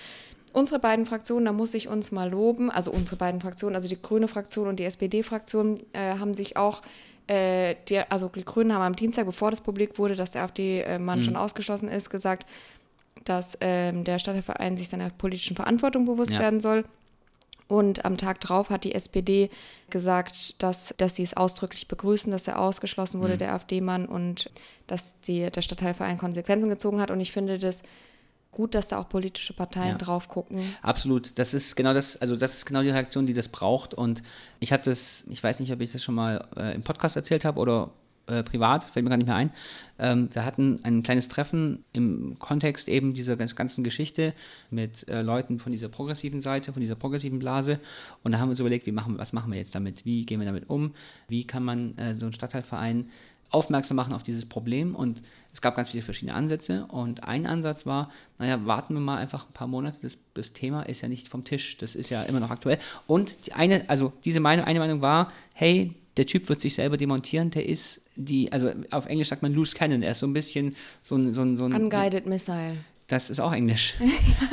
Unsere 0.53 0.79
beiden 0.79 1.05
Fraktionen, 1.05 1.45
da 1.45 1.53
muss 1.53 1.73
ich 1.73 1.87
uns 1.87 2.11
mal 2.11 2.29
loben, 2.29 2.69
also 2.69 2.91
unsere 2.91 3.15
beiden 3.15 3.39
Fraktionen, 3.39 3.75
also 3.75 3.87
die 3.87 3.99
grüne 4.01 4.27
Fraktion 4.27 4.67
und 4.67 4.79
die 4.79 4.83
SPD-Fraktion, 4.83 5.79
äh, 5.93 6.17
haben 6.19 6.33
sich 6.33 6.57
auch, 6.57 6.81
äh, 7.27 7.75
die, 7.87 7.99
also 7.99 8.27
die 8.27 8.43
Grünen 8.43 8.73
haben 8.73 8.81
am 8.81 8.95
Dienstag, 8.97 9.25
bevor 9.25 9.49
das 9.49 9.61
publik 9.61 9.97
wurde, 9.97 10.15
dass 10.15 10.31
der 10.31 10.43
AfD-Mann 10.43 11.23
schon 11.23 11.37
ausgeschlossen 11.37 11.87
ist, 11.87 12.09
gesagt, 12.09 12.45
dass 13.25 13.57
ähm, 13.61 14.03
der 14.03 14.19
Stadtteilverein 14.19 14.77
sich 14.77 14.89
seiner 14.89 15.09
politischen 15.09 15.55
Verantwortung 15.55 16.05
bewusst 16.05 16.31
Ja. 16.31 16.39
werden 16.39 16.61
soll. 16.61 16.85
Und 17.67 18.03
am 18.03 18.17
Tag 18.17 18.41
drauf 18.41 18.69
hat 18.69 18.83
die 18.83 18.93
SPD 18.93 19.49
gesagt, 19.89 20.61
dass, 20.61 20.93
dass 20.97 21.15
sie 21.15 21.23
es 21.23 21.35
ausdrücklich 21.37 21.87
begrüßen, 21.87 22.29
dass 22.31 22.47
er 22.47 22.59
ausgeschlossen 22.59 23.19
Mhm. 23.19 23.23
wurde, 23.23 23.37
der 23.37 23.53
AfD-Mann, 23.53 24.05
und 24.07 24.49
dass 24.87 25.19
die, 25.21 25.49
der 25.49 25.61
Stadtteilverein 25.61 26.17
Konsequenzen 26.17 26.67
gezogen 26.69 26.99
hat. 26.99 27.11
Und 27.11 27.21
ich 27.21 27.31
finde 27.31 27.57
das 27.57 27.81
gut, 28.51 28.75
dass 28.75 28.89
da 28.89 28.99
auch 28.99 29.07
politische 29.07 29.53
Parteien 29.53 29.91
Ja. 29.91 29.97
drauf 29.97 30.27
gucken. 30.27 30.75
Absolut. 30.81 31.31
Das 31.39 31.53
ist 31.53 31.77
genau 31.77 31.93
das, 31.93 32.17
also 32.19 32.35
das 32.35 32.55
ist 32.55 32.65
genau 32.65 32.81
die 32.81 32.89
Reaktion, 32.89 33.25
die 33.25 33.33
das 33.33 33.47
braucht. 33.47 33.93
Und 33.93 34.21
ich 34.59 34.73
habe 34.73 34.83
das, 34.83 35.23
ich 35.29 35.41
weiß 35.41 35.61
nicht, 35.61 35.71
ob 35.71 35.79
ich 35.79 35.93
das 35.93 36.03
schon 36.03 36.15
mal 36.15 36.45
äh, 36.57 36.75
im 36.75 36.83
Podcast 36.83 37.15
erzählt 37.15 37.45
habe 37.45 37.57
oder 37.61 37.91
äh, 38.27 38.43
privat, 38.43 38.83
fällt 38.83 39.03
mir 39.03 39.09
gar 39.09 39.17
nicht 39.17 39.27
mehr 39.27 39.35
ein. 39.35 39.51
Ähm, 39.99 40.29
wir 40.33 40.45
hatten 40.45 40.79
ein 40.83 41.03
kleines 41.03 41.27
Treffen 41.27 41.83
im 41.93 42.37
Kontext 42.39 42.87
eben 42.87 43.13
dieser 43.13 43.35
ganz- 43.35 43.55
ganzen 43.55 43.83
Geschichte 43.83 44.33
mit 44.69 45.07
äh, 45.07 45.21
Leuten 45.21 45.59
von 45.59 45.71
dieser 45.71 45.89
progressiven 45.89 46.39
Seite, 46.39 46.73
von 46.73 46.81
dieser 46.81 46.95
progressiven 46.95 47.39
Blase. 47.39 47.79
Und 48.23 48.31
da 48.31 48.39
haben 48.39 48.47
wir 48.47 48.51
uns 48.51 48.59
überlegt, 48.59 48.85
wie 48.85 48.91
machen, 48.91 49.17
was 49.17 49.33
machen 49.33 49.51
wir 49.51 49.59
jetzt 49.59 49.75
damit? 49.75 50.05
Wie 50.05 50.25
gehen 50.25 50.39
wir 50.39 50.45
damit 50.45 50.69
um? 50.69 50.93
Wie 51.27 51.45
kann 51.45 51.63
man 51.63 51.97
äh, 51.97 52.15
so 52.15 52.25
einen 52.25 52.33
Stadtteilverein 52.33 53.09
aufmerksam 53.51 53.97
machen 53.97 54.13
auf 54.13 54.23
dieses 54.23 54.45
Problem 54.45 54.95
und 54.95 55.21
es 55.53 55.61
gab 55.61 55.75
ganz 55.75 55.91
viele 55.91 56.03
verschiedene 56.03 56.35
Ansätze 56.35 56.85
und 56.87 57.25
ein 57.25 57.45
Ansatz 57.45 57.85
war, 57.85 58.09
naja, 58.39 58.65
warten 58.65 58.93
wir 58.93 59.01
mal 59.01 59.17
einfach 59.17 59.45
ein 59.45 59.53
paar 59.53 59.67
Monate, 59.67 59.97
das, 60.01 60.17
das 60.33 60.53
Thema 60.53 60.83
ist 60.83 61.01
ja 61.01 61.09
nicht 61.09 61.27
vom 61.27 61.43
Tisch, 61.43 61.77
das 61.77 61.95
ist 61.95 62.09
ja 62.09 62.23
immer 62.23 62.39
noch 62.39 62.49
aktuell 62.49 62.79
und 63.07 63.47
die 63.47 63.53
eine, 63.53 63.89
also 63.89 64.13
diese 64.23 64.39
Meinung, 64.39 64.65
eine 64.65 64.79
Meinung 64.79 65.01
war, 65.01 65.31
hey, 65.53 65.93
der 66.17 66.25
Typ 66.25 66.49
wird 66.49 66.61
sich 66.61 66.75
selber 66.75 66.97
demontieren, 66.97 67.51
der 67.51 67.67
ist 67.67 68.01
die, 68.23 68.51
also 68.51 68.71
auf 68.91 69.05
Englisch 69.05 69.29
sagt 69.29 69.41
man 69.41 69.53
loose 69.53 69.75
cannon, 69.75 70.03
er 70.03 70.11
ist 70.11 70.19
so 70.19 70.27
ein 70.27 70.33
bisschen 70.33 70.75
so 71.03 71.15
ein, 71.15 71.33
so 71.33 71.41
ein, 71.41 71.57
so 71.57 71.65
ein 71.65 71.73
Unguided 71.73 72.25
Missile. 72.25 72.77
Das 73.11 73.29
ist 73.29 73.39
auch 73.39 73.53
Englisch. 73.53 73.95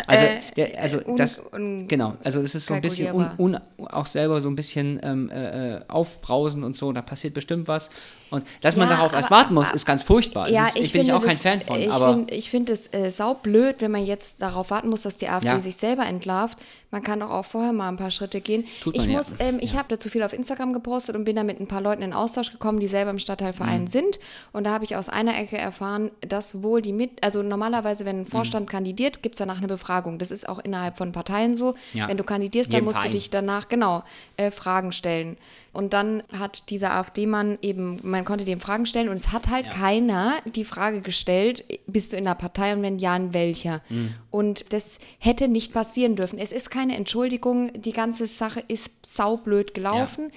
Also, 0.07 0.25
Äh, 0.25 0.41
der, 0.57 0.81
also 0.81 0.99
un- 1.05 1.17
das, 1.17 1.43
genau, 1.87 2.15
also 2.25 2.41
es 2.41 2.55
ist 2.55 2.65
so 2.65 2.73
ein 2.73 2.81
bisschen 2.81 3.15
un, 3.15 3.29
un, 3.37 3.61
auch 3.91 4.07
selber 4.07 4.41
so 4.41 4.49
ein 4.49 4.57
bisschen 4.57 4.99
ähm, 5.03 5.29
äh, 5.31 5.77
äh, 5.77 5.81
aufbrausen 5.89 6.65
und 6.65 6.79
so, 6.79 6.93
da 6.93 7.03
passiert 7.03 7.35
bestimmt 7.35 7.69
was. 7.69 7.91
Und 8.31 8.45
dass 8.63 8.77
man 8.77 8.89
Ja, 8.89 8.97
darauf 8.97 9.13
erst 9.13 9.31
aber- 9.31 9.41
warten 9.43 9.55
muss, 9.55 9.71
ist 9.73 9.85
ganz 9.87 10.03
furchtbar. 10.03 10.49
Ja, 10.51 10.67
ist, 10.69 10.77
ich, 10.77 10.83
ich 10.87 10.93
bin 10.93 11.03
ich 11.03 11.13
auch 11.13 11.21
kein 11.21 11.31
das, 11.31 11.43
Fan 11.43 11.61
von, 11.61 11.79
Ich 11.79 11.91
aber 11.93 12.15
finde 12.41 12.73
ich 12.73 12.79
es 12.79 12.93
äh, 12.95 13.11
saublöd, 13.11 13.77
wenn 13.81 13.91
man 13.91 14.05
jetzt 14.05 14.41
darauf 14.41 14.71
warten 14.71 14.89
muss, 14.89 15.03
dass 15.03 15.17
die 15.17 15.29
AfD 15.29 15.49
Ja. 15.49 15.61
sich 15.61 15.77
selber 15.77 16.07
entlarvt. 16.07 16.59
Man 16.91 17.03
kann 17.03 17.21
doch 17.21 17.31
auch 17.31 17.45
vorher 17.45 17.75
mal 17.75 17.89
ein 17.91 17.97
paar 17.97 18.11
Schritte 18.11 18.41
gehen. 18.41 18.65
Tut 18.83 18.97
ich 18.97 19.03
man 19.03 19.11
ja. 19.11 19.17
muss, 19.19 19.35
ähm, 19.41 19.59
ich 19.61 19.77
habe 19.77 19.89
dazu 19.89 20.09
viel 20.09 20.23
auf 20.23 20.33
Instagram 20.33 20.73
gepostet 20.73 21.17
und 21.17 21.25
bin 21.25 21.37
da 21.37 21.45
mit 21.45 21.61
ein 21.61 21.67
paar 21.67 21.83
Leuten 21.83 22.01
in 22.03 22.15
Austausch 22.15 22.51
gekommen, 22.51 22.81
die 22.81 22.89
selber 22.89 23.11
im 23.11 23.19
Stadtteilverein 23.19 23.83
Mhm. 23.83 23.89
sind. 23.89 24.19
Und 24.53 24.65
da 24.65 24.71
habe 24.71 24.85
ich 24.85 24.97
aus 24.97 25.09
einer 25.11 25.39
Ecke 25.39 25.59
erfahren, 25.59 26.11
dass 26.27 26.63
wohl 26.63 26.81
die 26.81 26.93
mit, 26.95 27.23
also 27.23 27.43
normalerweise, 27.43 28.05
wenn 28.07 28.17
ein 28.21 28.23
Mhm. 28.23 28.27
Vorstand 28.49 28.71
kandidiert, 28.71 29.23
gibt 29.23 29.35
es 29.35 29.39
danach 29.39 29.59
eine 29.59 29.67
Befragung. 29.67 30.19
Das 30.19 30.31
ist 30.31 30.49
auch 30.49 30.59
innerhalb 30.59 30.97
von 30.97 31.13
Parteien 31.13 31.55
so. 31.55 31.75
Ja. 31.93 32.09
Wenn 32.09 32.17
du 32.17 32.25
kandidierst, 32.25 32.73
dann 32.73 32.85
musst 32.85 32.97
Verein. 32.97 33.11
du 33.11 33.19
dich 33.19 33.31
danach, 33.31 33.69
genau, 33.69 34.03
äh, 34.37 34.51
Fragen 34.51 34.93
stellen. 34.93 35.37
Und 35.73 35.93
dann 35.93 36.23
hat 36.37 36.71
dieser 36.71 36.93
AfD-Mann 36.95 37.59
eben, 37.63 38.01
man 38.03 38.25
konnte 38.25 38.45
dem 38.45 38.59
Fragen 38.59 38.87
stellen 38.87 39.11
und 39.11 39.17
es 39.17 39.33
hat 39.33 39.49
halt 39.49 39.67
Ja. 39.67 39.73
keiner 39.73 40.35
die 40.47 40.65
Frage 40.65 41.03
gestellt, 41.03 41.63
bist 41.87 42.13
du 42.13 42.17
in 42.17 42.25
der 42.25 42.35
Partei 42.35 42.73
und 42.73 42.83
wenn 42.83 42.99
ja, 42.99 43.15
in 43.15 43.35
welcher? 43.35 43.83
Mhm. 43.91 44.15
Und 44.31 44.73
das 44.73 44.99
hätte 45.19 45.47
nicht 45.47 45.73
passieren 45.75 46.17
dürfen. 46.17 46.39
Es 46.39 46.53
ist 46.53 46.71
keine 46.71 46.97
Entschuldigung, 46.97 47.71
die 47.75 47.93
ganze 47.93 48.27
Sache 48.27 48.65
ist 48.67 48.91
saublöd 49.05 49.75
gelaufen. 49.75 50.33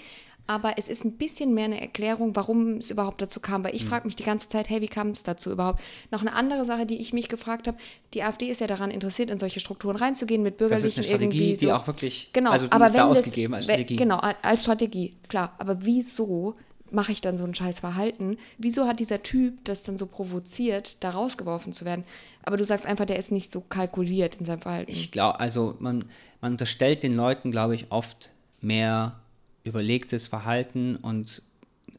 Aber 0.48 0.74
es 0.78 0.88
ist 0.88 1.06
ein 1.06 1.14
bisschen 1.18 1.54
mehr 1.54 1.66
eine 1.66 1.80
Erklärung, 1.80 2.36
warum 2.36 2.78
es 2.78 2.92
überhaupt 2.92 3.22
dazu 3.22 3.40
kam. 3.40 3.62
Mhm. 3.62 3.66
Weil 3.66 3.76
ich 3.76 3.86
frage 3.86 4.06
mich 4.06 4.16
die 4.16 4.24
ganze 4.24 4.50
Zeit, 4.50 4.70
hey, 4.70 4.82
wie 4.82 4.88
kam 4.88 5.10
es 5.10 5.24
dazu 5.24 5.52
überhaupt? 5.52 5.82
Noch 6.12 6.22
eine 6.22 6.34
andere 6.34 6.66
Sache, 6.66 6.86
die 6.86 7.00
ich 7.00 7.14
mich 7.14 7.30
gefragt 7.30 7.68
habe, 7.68 7.78
die 8.14 8.24
AfD 8.24 8.50
ist 8.50 8.60
ja 8.60 8.68
daran 8.68 8.92
interessiert, 8.92 9.30
in 9.30 9.38
solche 9.40 9.60
Strukturen 9.60 9.96
reinzugehen, 9.96 10.44
mit 10.44 10.56
das 10.56 10.58
bürgerlichen 10.60 10.88
ist 10.88 10.98
eine 10.98 11.06
Strategie, 11.08 11.38
irgendwie 11.40 11.56
so. 11.56 11.68
die 11.68 11.72
auch 11.74 11.88
wirklich, 11.88 12.30
Genau, 12.34 12.52
also 12.52 12.66
die 12.68 12.72
aber 12.74 12.86
ist 12.88 12.96
da 12.96 13.08
das- 13.08 13.18
ausgegeben 13.20 13.54
als 13.54 13.66
Strategie. 13.66 13.96
Genau, 13.96 14.18
als 14.42 14.64
Strategie, 14.64 15.16
klar. 15.30 15.54
Aber 15.58 15.86
wieso 15.86 16.56
mache 16.92 17.14
ich 17.14 17.22
dann 17.22 17.38
so 17.38 17.46
ein 17.46 17.56
scheiß 17.56 17.80
Verhalten? 17.80 18.38
Wieso 18.58 18.86
hat 18.88 19.00
dieser 19.00 19.24
Typ 19.24 19.64
das 19.64 19.84
dann 19.84 19.98
so 19.98 20.06
provoziert, 20.08 21.02
da 21.04 21.12
rausgeworfen 21.12 21.72
zu 21.72 21.86
werden? 21.86 22.04
Aber 22.44 22.58
du 22.58 22.66
sagst 22.66 22.86
einfach, 22.86 23.06
der 23.06 23.16
ist 23.18 23.32
nicht 23.32 23.50
so 23.52 23.62
kalkuliert 23.62 24.36
in 24.36 24.46
seinem 24.46 24.60
Verhalten. 24.60 24.92
Ich 24.92 25.12
glaube, 25.12 25.40
also 25.40 25.76
man, 25.80 26.04
man 26.42 26.54
unterstellt 26.54 27.04
den 27.04 27.16
Leuten, 27.16 27.52
glaube 27.52 27.76
ich, 27.76 27.92
oft 27.92 28.32
mehr 28.60 29.21
überlegtes 29.64 30.28
Verhalten 30.28 30.96
und 30.96 31.42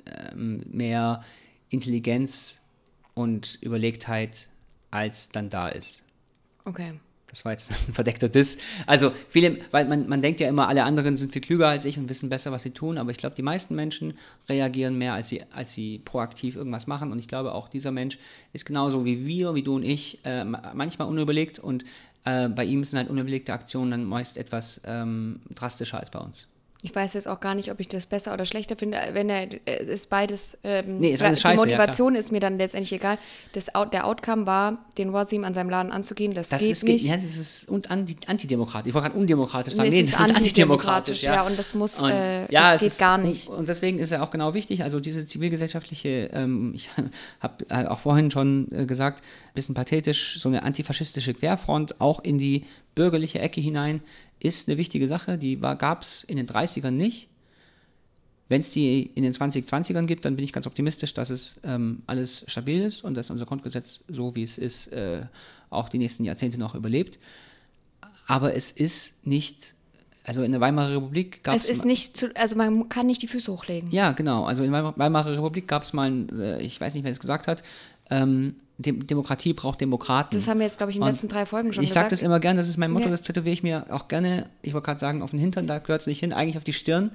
ähm, 0.07 0.64
mehr 0.71 1.23
Intelligenz 1.69 2.61
und 3.14 3.59
Überlegtheit, 3.62 4.49
als 4.90 5.28
dann 5.31 5.50
da 5.50 5.69
ist. 5.69 6.04
okay. 6.64 6.92
Das 7.33 7.47
war 7.47 7.52
jetzt 7.52 7.71
ein 7.88 7.95
verdeckter 7.95 8.28
Diss. 8.28 8.59
Also 8.87 9.11
viele, 9.28 9.59
weil 9.71 9.87
man, 9.87 10.07
man 10.07 10.21
denkt 10.21 10.38
ja 10.40 10.49
immer, 10.49 10.69
alle 10.69 10.85
anderen 10.85 11.16
sind 11.16 11.33
viel 11.33 11.40
klüger 11.40 11.66
als 11.66 11.87
ich 11.87 11.99
und 11.99 12.09
wissen 12.09 12.28
besser, 12.28 12.52
was 12.52 12.62
sie 12.62 12.71
tun, 12.71 12.99
aber 12.99 13.11
ich 13.11 13.16
glaube, 13.16 13.35
die 13.35 13.42
meisten 13.42 13.75
Menschen 13.75 14.19
reagieren 14.50 14.99
mehr, 14.99 15.14
als 15.14 15.31
sie, 15.31 15.42
als 15.50 15.73
sie 15.73 15.99
proaktiv 15.99 16.57
irgendwas 16.57 16.87
machen. 16.87 17.11
Und 17.11 17.19
ich 17.19 17.28
glaube, 17.28 17.52
auch 17.54 17.69
dieser 17.69 17.90
Mensch 17.90 18.19
ist 18.52 18.66
genauso 18.66 19.07
wie 19.07 19.26
wir, 19.26 19.54
wie 19.54 19.62
du 19.62 19.76
und 19.76 19.83
ich, 19.83 20.19
äh, 20.25 20.45
manchmal 20.45 21.09
unüberlegt 21.09 21.59
und 21.59 21.85
äh, 22.25 22.49
bei 22.50 22.64
ihm 22.64 22.85
sind 22.85 22.99
halt 22.99 23.09
unüberlegte 23.09 23.52
Aktionen 23.54 23.90
dann 23.90 24.04
meist 24.04 24.37
etwas 24.37 24.83
ähm, 24.85 25.40
drastischer 25.54 25.99
als 25.99 26.11
bei 26.11 26.19
uns. 26.19 26.47
Ich 26.84 26.92
weiß 26.92 27.14
jetzt 27.14 27.28
auch 27.28 27.38
gar 27.38 27.54
nicht, 27.54 27.70
ob 27.70 27.78
ich 27.78 27.86
das 27.86 28.06
besser 28.06 28.34
oder 28.34 28.44
schlechter 28.44 28.74
finde. 28.76 28.98
Wenn 29.12 29.30
er 29.30 29.46
äh, 29.66 29.84
ist 29.84 30.10
beides. 30.10 30.58
Ähm, 30.64 30.98
Nee, 30.98 31.12
ist 31.12 31.22
alles 31.22 31.38
die 31.38 31.42
scheiße, 31.42 31.54
ja, 31.54 31.62
Motivation 31.62 32.16
ist 32.16 32.32
mir 32.32 32.40
dann 32.40 32.58
letztendlich 32.58 32.92
egal. 32.92 33.18
Das, 33.52 33.66
der 33.92 34.04
Outcome 34.04 34.46
war, 34.46 34.84
den 34.98 35.12
Wasim 35.12 35.44
an 35.44 35.54
seinem 35.54 35.70
Laden 35.70 35.92
anzugehen. 35.92 36.34
Das, 36.34 36.48
Das 36.48 36.60
geht 36.60 36.70
ist, 36.70 36.82
nicht. 36.84 37.04
Ja, 37.04 37.16
das 37.16 37.36
ist 37.36 37.68
und 37.68 37.92
anti, 37.92 38.16
antidemokratisch. 38.26 38.88
Ich 38.88 38.94
wollte 38.94 39.10
gerade 39.10 39.20
undemokratisch 39.20 39.74
sagen. 39.74 39.90
Nee, 39.90 40.02
Nee, 40.02 40.10
das 40.10 40.20
ist 40.20 40.30
ist 40.30 40.36
antidemokratisch. 40.36 41.22
ja, 41.22 41.46
und 41.46 41.56
das 41.56 41.74
muss, 41.76 42.00
Und, 42.00 42.10
äh, 42.10 42.50
ja, 42.52 42.72
das 42.72 42.74
es 42.74 42.80
geht 42.80 42.92
ist, 42.92 42.98
gar 42.98 43.18
nicht. 43.18 43.46
Und, 43.48 43.68
deswegen 43.68 44.00
ist 44.00 44.10
er 44.10 44.24
auch 44.24 44.32
genau 44.32 44.52
wichtig. 44.52 44.82
Also 44.82 44.98
diese 44.98 45.24
zivilgesellschaftliche, 45.24 46.30
ähm, 46.32 46.72
ich 46.74 46.90
habe 47.38 47.64
äh, 47.68 47.86
auch 47.86 48.00
vorhin 48.00 48.32
schon 48.32 48.66
äh, 48.72 48.86
gesagt, 48.86 49.20
ein 49.20 49.54
bisschen 49.54 49.76
pathetisch, 49.76 50.40
so 50.40 50.48
eine 50.48 50.64
antifaschistische 50.64 51.32
Querfront 51.34 52.00
auch 52.00 52.24
in 52.24 52.38
die 52.38 52.64
bürgerliche 52.94 53.38
Ecke 53.38 53.61
hinein 53.61 54.02
ist 54.38 54.68
eine 54.68 54.78
wichtige 54.78 55.08
Sache. 55.08 55.38
Die 55.38 55.58
gab 55.58 56.02
es 56.02 56.25
in 56.25 56.37
den 56.37 56.46
30ern 56.46 56.90
nicht. 56.90 57.28
Wenn 58.49 58.61
es 58.61 58.70
die 58.72 59.02
in 59.14 59.22
den 59.22 59.32
2020ern 59.32 60.04
gibt, 60.04 60.25
dann 60.25 60.37
bin 60.37 60.44
ich 60.44 60.52
ganz 60.52 60.66
optimistisch, 60.66 61.14
dass 61.14 61.30
es 61.30 61.58
ähm, 61.64 62.02
alles 62.06 62.44
stabil 62.49 62.82
ist 62.82 63.02
und 63.02 63.14
dass 63.14 63.30
unser 63.30 63.46
Grundgesetz, 63.46 64.00
so 64.08 64.37
wie 64.37 64.42
es 64.42 64.58
ist, 64.58 64.88
äh, 64.88 65.22
auch 65.70 65.88
die 65.88 65.99
nächsten 65.99 66.25
Jahrzehnte 66.25 66.58
noch 66.58 66.75
überlebt. 66.75 67.18
Aber 68.26 68.54
es 68.54 68.70
ist 68.70 69.26
nicht, 69.26 69.75
also 70.25 70.42
in 70.42 70.52
der 70.52 70.61
Weimarer 70.61 70.96
Republik 70.96 71.42
gab 71.42 71.54
es 71.54 71.66
ist 71.66 71.84
nicht 71.84 72.16
zu, 72.16 72.34
also 72.37 72.56
man 72.56 72.88
kann 72.88 73.06
nicht 73.06 73.22
die 73.22 73.26
Füße 73.26 73.50
hochlegen. 73.50 73.90
ja, 73.90 74.12
genau. 74.12 74.44
Also 74.44 74.64
in 74.64 74.72
der 74.72 74.99
Weimarer 74.99 75.32
Republik 75.32 75.66
gab 75.66 75.82
es 75.82 75.92
mal, 75.92 76.11
ein, 76.11 76.28
äh, 76.38 76.61
ich 76.61 76.80
weiß 76.80 76.94
nicht, 76.94 77.04
wer 77.04 77.12
es 77.12 77.20
gesagt 77.20 77.49
hat, 77.49 77.62
ähm, 78.12 78.57
Dem 78.78 79.07
Demokratie 79.07 79.52
braucht 79.52 79.81
Demokraten. 79.81 80.35
Das 80.35 80.49
haben 80.49 80.59
wir 80.59 80.66
jetzt, 80.66 80.78
glaube 80.78 80.90
ich, 80.90 80.97
in 80.97 81.02
den 81.02 81.11
letzten 81.11 81.28
drei 81.28 81.47
Folgen 81.47 81.73
schon 81.73 81.85
ich 81.85 81.90
sage 81.90 82.04
gesagt. 82.07 82.12
das 82.12 82.23
immer 82.23 82.40
gern, 82.40 82.57
das 82.57 82.69
ist 82.69 82.78
mein 82.78 82.90
Motto, 82.90 83.04
Ja. 83.04 83.11
das 83.11 83.23
tätowiere 83.23 83.52
ich 83.52 83.62
mir 83.62 83.87
auch 83.90 84.09
gerne, 84.09 84.49
ich 84.62 84.73
wollte 84.75 84.87
gerade 84.87 84.99
sagen, 85.00 85.23
auf 85.23 85.31
den 85.31 85.38
Hintern, 85.38 85.66
da 85.66 85.78
gehört 85.78 86.00
es 86.00 86.07
nicht 86.07 86.21
hin, 86.21 86.33
eigentlich 86.33 86.57
auf 86.57 86.64
die 86.64 86.73
Stirn, 86.73 87.12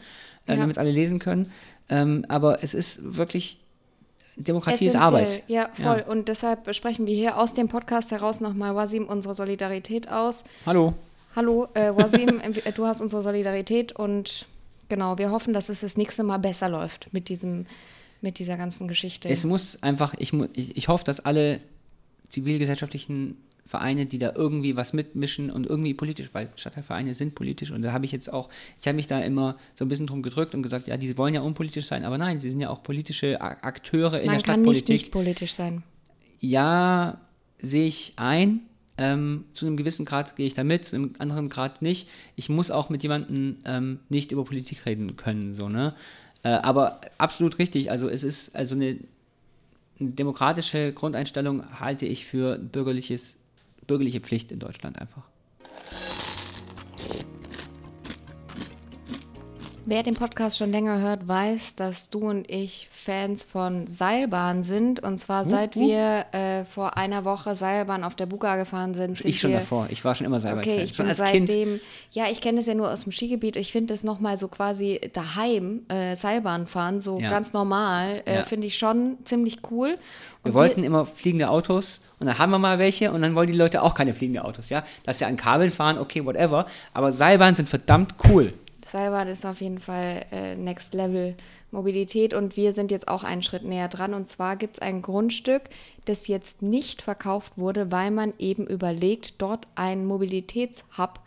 äh, 0.48 0.52
Ja. 0.54 0.58
damit 0.60 0.76
es 0.76 0.78
alle 0.78 0.92
lesen 0.92 1.20
können. 1.20 1.52
Ähm, 1.90 2.26
aber 2.30 2.64
es 2.64 2.74
ist 2.74 3.18
wirklich, 3.18 3.60
Demokratie 4.38 4.86
ist 4.86 4.96
Essentiell. 4.96 5.04
Arbeit. 5.04 5.44
Ja, 5.48 5.70
voll. 5.74 6.04
Ja. 6.06 6.06
Und 6.12 6.28
deshalb 6.30 6.74
sprechen 6.76 7.06
wir 7.08 7.16
hier 7.16 7.38
aus 7.38 7.54
dem 7.54 7.68
Podcast 7.68 8.12
heraus 8.12 8.40
nochmal, 8.40 8.76
Wasim, 8.76 9.06
unsere 9.06 9.34
Solidarität 9.36 10.10
aus. 10.10 10.44
Hallo. 10.66 10.94
Hallo, 11.36 11.68
äh, 11.74 11.92
Wasim, 11.96 12.40
du 12.76 12.86
hast 12.86 13.02
unsere 13.02 13.22
Solidarität 13.24 13.92
und 13.94 14.46
genau, 14.90 15.18
wir 15.18 15.32
hoffen, 15.32 15.54
dass 15.54 15.70
es 15.70 15.82
das 15.82 15.98
nächste 15.98 16.24
Mal 16.24 16.38
besser 16.38 16.70
läuft 16.70 17.10
mit 17.12 17.30
diesem, 17.30 17.66
mit 18.22 18.40
dieser 18.40 18.58
ganzen 18.58 18.88
Geschichte. 18.88 19.30
Es 19.30 19.44
muss 19.44 19.82
einfach, 19.84 20.14
ich, 20.18 20.34
ich, 20.54 20.78
ich 20.78 20.88
hoffe, 20.88 21.04
dass 21.04 21.20
alle 21.20 21.60
zivilgesellschaftlichen 22.30 23.38
Vereine, 23.66 24.06
die 24.06 24.18
da 24.18 24.32
irgendwie 24.34 24.76
was 24.76 24.94
mitmischen 24.94 25.52
und 25.52 25.68
irgendwie 25.68 25.94
politisch, 25.94 26.30
weil 26.32 26.50
Stadtteilvereine 26.56 27.14
sind 27.14 27.36
politisch 27.36 27.72
und 27.72 27.82
da 27.82 27.92
habe 27.92 28.06
ich 28.06 28.12
jetzt 28.12 28.32
auch, 28.32 28.50
ich 28.80 28.88
habe 28.88 28.96
mich 28.96 29.08
da 29.08 29.20
immer 29.20 29.58
so 29.76 29.84
ein 29.84 29.90
bisschen 29.90 30.08
drum 30.08 30.24
gedrückt 30.24 30.56
und 30.56 30.64
gesagt, 30.64 30.88
ja, 30.88 30.96
die 30.98 31.18
wollen 31.18 31.34
ja 31.36 31.42
unpolitisch 31.42 31.86
sein, 31.86 32.06
aber 32.06 32.18
nein, 32.18 32.40
sie 32.40 32.50
sind 32.50 32.62
ja 32.62 32.70
auch 32.70 32.82
politische 32.82 33.42
Akteure 33.42 34.22
in 34.22 34.28
Man 34.28 34.38
der 34.38 34.44
kann 34.44 34.62
nicht 34.62 34.80
Stadtpolitik. 34.80 34.90
nicht 34.90 35.12
politisch 35.12 35.54
sein. 35.54 35.84
ja, 36.40 37.20
sehe 37.60 37.88
ich 37.88 38.14
ein. 38.18 38.62
Ähm, 39.00 39.46
zu 39.54 39.68
einem 39.68 39.78
gewissen 39.78 40.06
Grad 40.06 40.36
gehe 40.36 40.48
ich 40.48 40.56
da 40.56 40.64
mit, 40.64 40.86
zu 40.86 40.96
einem 40.96 41.14
anderen 41.20 41.50
Grad 41.50 41.84
nicht. 41.84 42.08
Ich 42.36 42.50
muss 42.50 42.72
auch 42.72 42.90
mit 42.90 43.04
jemandem 43.04 43.58
ähm, 43.66 44.00
nicht 44.10 44.32
über 44.32 44.44
Politik 44.44 44.88
reden 44.88 45.16
können, 45.18 45.54
so, 45.54 45.70
ne? 45.70 45.94
Äh, 46.48 46.60
aber 46.62 47.02
absolut 47.18 47.60
richtig. 47.60 47.92
Also 47.92 48.08
es 48.08 48.24
ist 48.24 48.56
also 48.56 48.74
eine, 48.74 48.98
eine 50.00 50.12
demokratische 50.12 50.94
Grundeinstellung 50.94 51.80
halte 51.80 52.06
ich 52.06 52.26
für 52.26 52.58
bürgerliches, 52.58 53.36
bürgerliche 53.86 54.22
Pflicht 54.22 54.54
in 54.54 54.60
Deutschland 54.60 54.98
einfach. 54.98 55.24
Wer 59.90 60.04
den 60.04 60.16
Podcast 60.16 60.58
schon 60.58 60.70
länger 60.72 61.00
hört, 61.00 61.30
weiß, 61.30 61.76
dass 61.76 62.10
du 62.10 62.20
und 62.28 62.52
ich 62.52 62.90
Fans 62.92 63.46
von 63.46 63.88
Seilbahn 63.88 64.64
sind. 64.64 65.02
Und 65.02 65.18
zwar 65.18 65.46
seit 65.46 65.78
wir 65.78 66.26
äh, 66.34 66.66
vor 66.66 66.98
einer 66.98 67.24
Woche 67.24 67.56
Seilbahn 67.56 68.04
auf 68.04 68.14
der 68.14 68.26
Buga 68.26 68.58
gefahren 68.58 68.96
sind. 68.96 69.18
sind 69.18 69.30
ich 69.30 69.40
schon 69.40 69.52
wir, 69.52 69.60
davor. 69.60 69.88
Ich 69.90 70.04
war 70.04 70.14
schon 70.14 70.28
immer 70.28 70.42
selber 70.42 70.60
Okay, 70.60 70.84
ich 70.84 70.94
schon 70.94 71.06
bin 71.06 71.16
als 71.18 71.32
Kind. 71.32 71.48
seitdem, 71.48 71.80
ja, 72.12 72.26
ich 72.30 72.42
kenne 72.42 72.60
es 72.60 72.66
ja 72.66 72.74
nur 72.74 72.92
aus 72.92 73.04
dem 73.04 73.14
Skigebiet. 73.14 73.56
Ich 73.56 73.72
finde 73.72 73.94
es 73.94 74.04
nochmal 74.04 74.38
so 74.38 74.50
quasi 74.50 75.00
daheim, 75.14 75.84
äh, 75.88 76.18
Seilbahn 76.18 76.68
fahren, 76.68 77.00
so 77.00 77.22
Ja. 77.22 77.30
ganz 77.30 77.54
normal, 77.54 78.24
äh, 78.26 78.36
Ja. 78.40 78.44
finde 78.44 78.68
ich 78.68 78.78
schon 78.78 79.18
ziemlich 79.24 79.60
cool. 79.72 79.92
Wir 80.44 80.50
Und 80.50 80.54
wollten 80.54 80.84
immer 80.84 81.06
fliegende 81.06 81.50
Autos 81.50 82.02
und 82.20 82.28
dann 82.28 82.38
haben 82.38 82.50
wir 82.50 82.60
mal 82.60 82.78
welche 82.78 83.14
und 83.14 83.22
dann 83.22 83.36
wollen 83.36 83.50
die 83.50 83.58
Leute 83.58 83.82
auch 83.82 83.94
keine 83.94 84.12
fliegenden 84.14 84.44
Autos, 84.44 84.68
ja? 84.68 84.84
Dass 85.06 85.20
sie 85.20 85.26
an 85.26 85.38
Kabeln 85.38 85.72
fahren, 85.72 85.98
okay, 85.98 86.26
whatever. 86.26 86.66
Aber 86.94 87.14
Seilbahnen 87.14 87.56
sind 87.56 87.70
verdammt 87.70 88.16
cool. 88.28 88.52
Seilbahn 88.88 89.28
ist 89.28 89.46
auf 89.46 89.62
jeden 89.62 89.80
Fall 89.80 90.26
äh, 90.32 90.56
Next 90.56 90.94
Level 90.94 91.36
Mobilität 91.72 92.34
und 92.34 92.56
wir 92.56 92.74
sind 92.74 92.92
jetzt 92.92 93.08
auch 93.08 93.24
einen 93.24 93.44
Schritt 93.44 93.64
näher 93.64 93.90
dran. 93.90 94.14
Und 94.14 94.28
zwar 94.28 94.56
gibt 94.56 94.78
es 94.78 94.82
ein 94.82 95.02
Grundstück, 95.02 95.64
das 96.06 96.28
jetzt 96.28 96.62
nicht 96.62 97.02
verkauft 97.02 97.54
wurde, 97.58 97.92
weil 97.92 98.12
man 98.12 98.34
eben 98.40 98.66
überlegt, 98.66 99.42
dort 99.42 99.68
einen 99.76 100.06
Mobilitätshub 100.06 101.20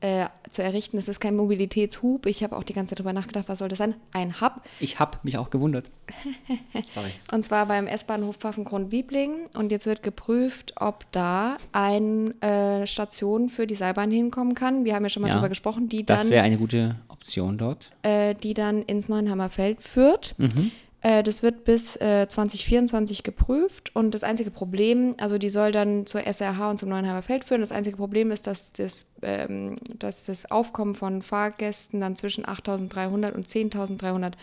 äh, 0.00 0.26
zu 0.48 0.62
errichten. 0.62 0.96
Es 0.98 1.08
ist 1.08 1.20
kein 1.20 1.36
Mobilitätshub. 1.36 2.26
Ich 2.26 2.42
habe 2.42 2.56
auch 2.56 2.64
die 2.64 2.72
ganze 2.72 2.90
Zeit 2.90 3.00
darüber 3.00 3.12
nachgedacht, 3.12 3.48
was 3.48 3.58
soll 3.58 3.68
das 3.68 3.78
sein? 3.78 3.94
Ein 4.12 4.40
Hub. 4.40 4.62
Ich 4.80 4.98
habe 4.98 5.18
mich 5.22 5.36
auch 5.38 5.50
gewundert. 5.50 5.90
Sorry. 6.94 7.10
Und 7.32 7.44
zwar 7.44 7.66
beim 7.66 7.86
S-Bahnhof 7.86 8.36
Pfaffengrund-Bieblingen. 8.36 9.46
Und 9.56 9.72
jetzt 9.72 9.86
wird 9.86 10.02
geprüft, 10.02 10.72
ob 10.80 11.04
da 11.12 11.56
eine 11.72 12.34
äh, 12.42 12.86
Station 12.86 13.48
für 13.48 13.66
die 13.66 13.74
Seilbahn 13.74 14.10
hinkommen 14.10 14.54
kann. 14.54 14.84
Wir 14.84 14.94
haben 14.94 15.04
ja 15.04 15.10
schon 15.10 15.22
mal 15.22 15.28
Ja, 15.28 15.34
drüber 15.34 15.48
gesprochen, 15.48 15.88
die 15.88 16.04
Das 16.04 16.30
wäre 16.30 16.42
eine 16.44 16.56
gute 16.56 16.96
Option 17.08 17.58
dort. 17.58 17.90
äh, 18.02 18.34
die 18.34 18.54
dann 18.54 18.82
ins 18.82 19.08
Neuenheimer 19.08 19.50
Feld 19.50 19.82
führt. 19.82 20.34
Mhm. 20.38 20.70
Äh, 21.02 21.22
das 21.22 21.42
wird 21.42 21.64
bis 21.64 21.96
äh, 21.96 22.26
2024 22.28 23.22
geprüft 23.22 23.94
und 23.94 24.14
das 24.14 24.22
einzige 24.22 24.50
Problem, 24.50 25.14
also 25.18 25.38
die 25.38 25.48
soll 25.48 25.72
dann 25.72 26.06
zur 26.06 26.22
SRH 26.26 26.70
und 26.70 26.78
zum 26.78 26.90
Neuenheimer 26.90 27.22
Feld 27.22 27.44
führen. 27.44 27.62
Das 27.62 27.72
einzige 27.72 27.96
Problem 27.96 28.30
ist, 28.30 28.46
dass 28.46 28.72
das, 28.72 29.06
ähm, 29.22 29.78
dass 29.98 30.26
das 30.26 30.50
Aufkommen 30.50 30.94
von 30.94 31.22
Fahrgästen 31.22 32.00
dann 32.00 32.16
zwischen 32.16 32.44
8.300 32.44 33.32
und 33.32 33.46
10.300 33.46 34.34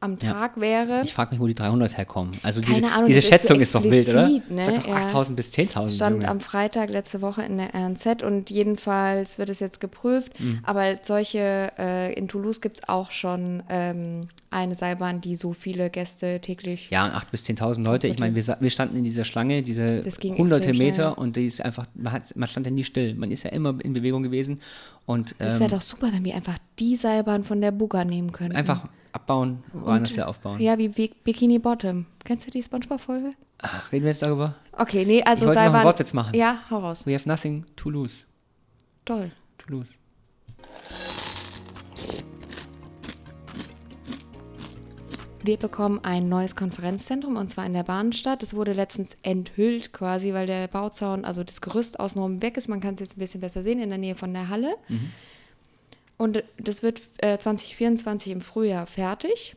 am 0.00 0.18
Ja. 0.22 0.32
Tag 0.34 0.60
wäre. 0.60 1.02
Ich 1.04 1.14
frage 1.14 1.30
mich, 1.32 1.40
wo 1.40 1.46
die 1.46 1.54
300 1.54 1.96
herkommen. 1.96 2.32
Also 2.42 2.60
Keine 2.60 2.80
diese, 2.82 2.92
Ahnung, 2.92 3.06
diese 3.06 3.18
das 3.20 3.24
ist 3.24 3.30
so 3.30 3.36
Schätzung 3.54 3.60
ist, 3.60 3.74
doch 3.74 3.84
wild, 3.84 4.08
oder? 4.08 4.24
explizit, 4.26 4.50
ne? 4.50 4.64
Sag 4.64 4.74
doch 4.74 4.86
Ja. 4.88 4.94
8000 4.96 5.36
bis 5.36 5.52
10.000. 5.52 5.96
stand 5.96 6.16
Junge. 6.16 6.28
am 6.28 6.40
Freitag 6.40 6.90
letzte 6.90 7.22
Woche 7.22 7.42
in 7.42 7.56
der 7.58 7.74
RNZ 7.74 8.22
und 8.22 8.50
jedenfalls 8.50 9.38
wird 9.38 9.48
es 9.48 9.60
jetzt 9.60 9.80
geprüft. 9.80 10.38
Mhm. 10.38 10.60
Aber 10.64 10.98
solche, 11.02 11.72
äh, 11.78 12.12
in 12.14 12.28
Toulouse 12.28 12.60
gibt 12.60 12.78
es 12.80 12.88
auch 12.88 13.10
schon 13.10 13.62
ähm, 13.68 14.28
eine 14.50 14.74
Seilbahn, 14.74 15.20
die 15.20 15.34
so 15.36 15.52
viele 15.52 15.88
Gäste 15.90 16.40
täglich. 16.40 16.90
ja, 16.90 17.06
und 17.06 17.12
8.000 17.12 17.22
bis 17.30 17.44
10.000 17.46 17.82
Leute. 17.82 18.06
Ich 18.08 18.18
meine, 18.18 18.34
wir, 18.34 18.56
wir 18.60 18.70
standen 18.70 18.96
in 18.96 19.04
dieser 19.04 19.24
Schlange, 19.24 19.62
diese 19.62 20.00
Das 20.02 20.18
hunderte 20.18 20.74
Meter 20.74 21.12
schnell. 21.12 21.24
und 21.24 21.36
die 21.36 21.46
ist 21.46 21.60
einfach, 21.64 21.86
man, 21.94 22.12
hat, 22.12 22.36
man 22.36 22.48
stand 22.48 22.66
ja 22.66 22.72
nie 22.72 22.84
still. 22.84 23.14
Man 23.14 23.30
ist 23.30 23.42
ja 23.44 23.50
immer 23.50 23.74
in 23.82 23.92
Bewegung 23.94 24.22
gewesen 24.22 24.60
und 25.06 25.34
Das 25.38 25.54
ähm, 25.54 25.60
wäre 25.60 25.70
doch 25.70 25.80
super, 25.82 26.08
wenn 26.12 26.24
wir 26.24 26.34
einfach 26.34 26.58
die 26.78 26.96
Seilbahn 26.96 27.44
von 27.44 27.60
der 27.60 27.70
Buga 27.70 28.04
nehmen 28.04 28.32
könnten. 28.32 28.56
einfach 28.56 28.86
abbauen, 29.16 29.62
woanders 29.72 30.12
wieder 30.12 30.28
aufbauen. 30.28 30.60
Ja, 30.60 30.78
wie 30.78 30.88
Bi- 30.88 31.12
Bikini 31.24 31.58
Bottom. 31.58 32.06
Kennst 32.24 32.46
du 32.46 32.50
die 32.50 32.62
Spongebob-Folge? 32.62 33.32
Ach, 33.58 33.90
reden 33.90 34.04
wir 34.04 34.10
jetzt 34.12 34.22
darüber? 34.22 34.54
Okay, 34.72 35.04
nee, 35.04 35.22
also 35.24 35.44
Ich 35.44 35.48
wollte 35.48 35.64
noch 35.66 35.74
einen. 35.74 35.84
Wortwitz 35.84 36.12
machen. 36.12 36.34
Ja, 36.36 36.58
hau 36.70 36.78
raus. 36.78 37.06
We 37.06 37.14
have 37.14 37.28
nothing 37.28 37.64
to 37.76 37.90
lose. 37.90 38.26
Toll. 39.04 39.30
To 39.58 39.72
lose. 39.72 39.98
Wir 45.44 45.58
bekommen 45.58 46.00
ein 46.02 46.28
neues 46.28 46.56
Konferenzzentrum 46.56 47.36
und 47.36 47.48
zwar 47.48 47.66
in 47.66 47.72
der 47.72 47.84
Bahnstadt. 47.84 48.42
Es 48.42 48.54
wurde 48.54 48.72
letztens 48.72 49.16
enthüllt 49.22 49.92
quasi, 49.92 50.32
weil 50.34 50.46
der 50.48 50.66
Bauzaun, 50.66 51.24
also 51.24 51.44
das 51.44 51.60
Gerüst 51.60 52.00
außenrum 52.00 52.42
weg 52.42 52.56
ist. 52.56 52.68
Man 52.68 52.80
kann 52.80 52.94
es 52.94 53.00
jetzt 53.00 53.16
ein 53.16 53.20
bisschen 53.20 53.40
besser 53.40 53.62
sehen 53.62 53.80
in 53.80 53.90
der 53.90 53.98
Nähe 53.98 54.16
von 54.16 54.32
der 54.32 54.48
Halle. 54.48 54.72
Und 56.18 56.42
das 56.58 56.82
wird 56.82 57.02
äh, 57.18 57.38
2024 57.38 58.32
im 58.32 58.40
Frühjahr 58.40 58.86
fertig. 58.86 59.56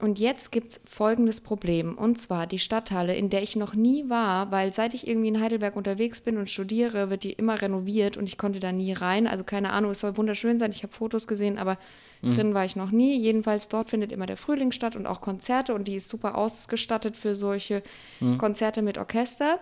Und 0.00 0.18
jetzt 0.18 0.52
gibt 0.52 0.68
es 0.68 0.80
folgendes 0.84 1.40
Problem. 1.40 1.96
Und 1.96 2.16
zwar 2.16 2.46
die 2.46 2.58
Stadthalle, 2.58 3.14
in 3.16 3.30
der 3.30 3.42
ich 3.42 3.56
noch 3.56 3.74
nie 3.74 4.08
war, 4.10 4.50
weil 4.50 4.72
seit 4.72 4.92
ich 4.92 5.06
irgendwie 5.06 5.28
in 5.28 5.40
Heidelberg 5.40 5.76
unterwegs 5.76 6.20
bin 6.20 6.36
und 6.36 6.50
studiere, 6.50 7.08
wird 7.10 7.22
die 7.22 7.32
immer 7.32 7.62
renoviert 7.62 8.16
und 8.16 8.28
ich 8.28 8.36
konnte 8.36 8.60
da 8.60 8.72
nie 8.72 8.92
rein. 8.92 9.26
Also 9.26 9.44
keine 9.44 9.72
Ahnung, 9.72 9.92
es 9.92 10.00
soll 10.00 10.16
wunderschön 10.16 10.58
sein. 10.58 10.72
Ich 10.72 10.82
habe 10.82 10.92
Fotos 10.92 11.26
gesehen, 11.26 11.58
aber 11.58 11.78
drin 12.22 12.54
war 12.54 12.64
ich 12.64 12.74
noch 12.74 12.90
nie. 12.90 13.18
Jedenfalls 13.18 13.68
dort 13.68 13.90
findet 13.90 14.12
immer 14.12 14.26
der 14.26 14.36
Frühling 14.36 14.72
statt 14.72 14.96
und 14.96 15.06
auch 15.06 15.20
Konzerte 15.20 15.74
und 15.74 15.88
die 15.88 15.96
ist 15.96 16.08
super 16.08 16.36
ausgestattet 16.36 17.16
für 17.16 17.34
solche 17.34 17.82
Konzerte 18.38 18.82
mit 18.82 18.98
Orchester. 18.98 19.60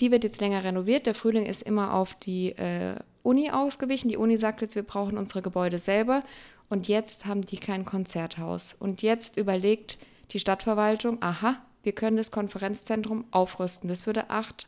Die 0.00 0.10
wird 0.10 0.24
jetzt 0.24 0.40
länger 0.40 0.64
renoviert. 0.64 1.06
Der 1.06 1.14
Frühling 1.14 1.46
ist 1.46 1.62
immer 1.62 1.94
auf 1.94 2.14
die 2.14 2.52
äh, 2.52 2.96
Uni 3.26 3.50
ausgewichen. 3.50 4.08
Die 4.08 4.16
Uni 4.16 4.36
sagt 4.38 4.62
jetzt, 4.62 4.76
wir 4.76 4.82
brauchen 4.82 5.18
unsere 5.18 5.42
Gebäude 5.42 5.78
selber. 5.78 6.22
Und 6.68 6.88
jetzt 6.88 7.26
haben 7.26 7.42
die 7.42 7.58
kein 7.58 7.84
Konzerthaus. 7.84 8.74
Und 8.78 9.02
jetzt 9.02 9.36
überlegt 9.36 9.98
die 10.32 10.38
Stadtverwaltung, 10.38 11.18
aha, 11.20 11.56
wir 11.82 11.92
können 11.92 12.16
das 12.16 12.30
Konferenzzentrum 12.30 13.24
aufrüsten. 13.30 13.88
Das 13.88 14.06
würde 14.06 14.30
8 14.30 14.66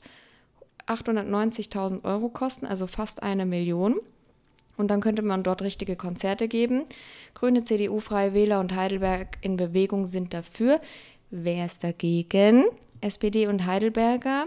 890.000 0.88 2.04
Euro 2.04 2.30
kosten, 2.30 2.66
also 2.66 2.86
fast 2.86 3.22
eine 3.22 3.46
Million. 3.46 3.96
Und 4.76 4.88
dann 4.88 5.00
könnte 5.00 5.22
man 5.22 5.42
dort 5.42 5.62
richtige 5.62 5.96
Konzerte 5.96 6.48
geben. 6.48 6.84
Grüne, 7.34 7.64
CDU, 7.64 8.00
Freie 8.00 8.32
Wähler 8.32 8.60
und 8.60 8.74
Heidelberg 8.74 9.38
in 9.42 9.56
Bewegung 9.56 10.06
sind 10.06 10.32
dafür. 10.32 10.80
Wer 11.30 11.66
ist 11.66 11.84
dagegen? 11.84 12.64
SPD 13.00 13.48
und 13.48 13.66
Heidelberger. 13.66 14.46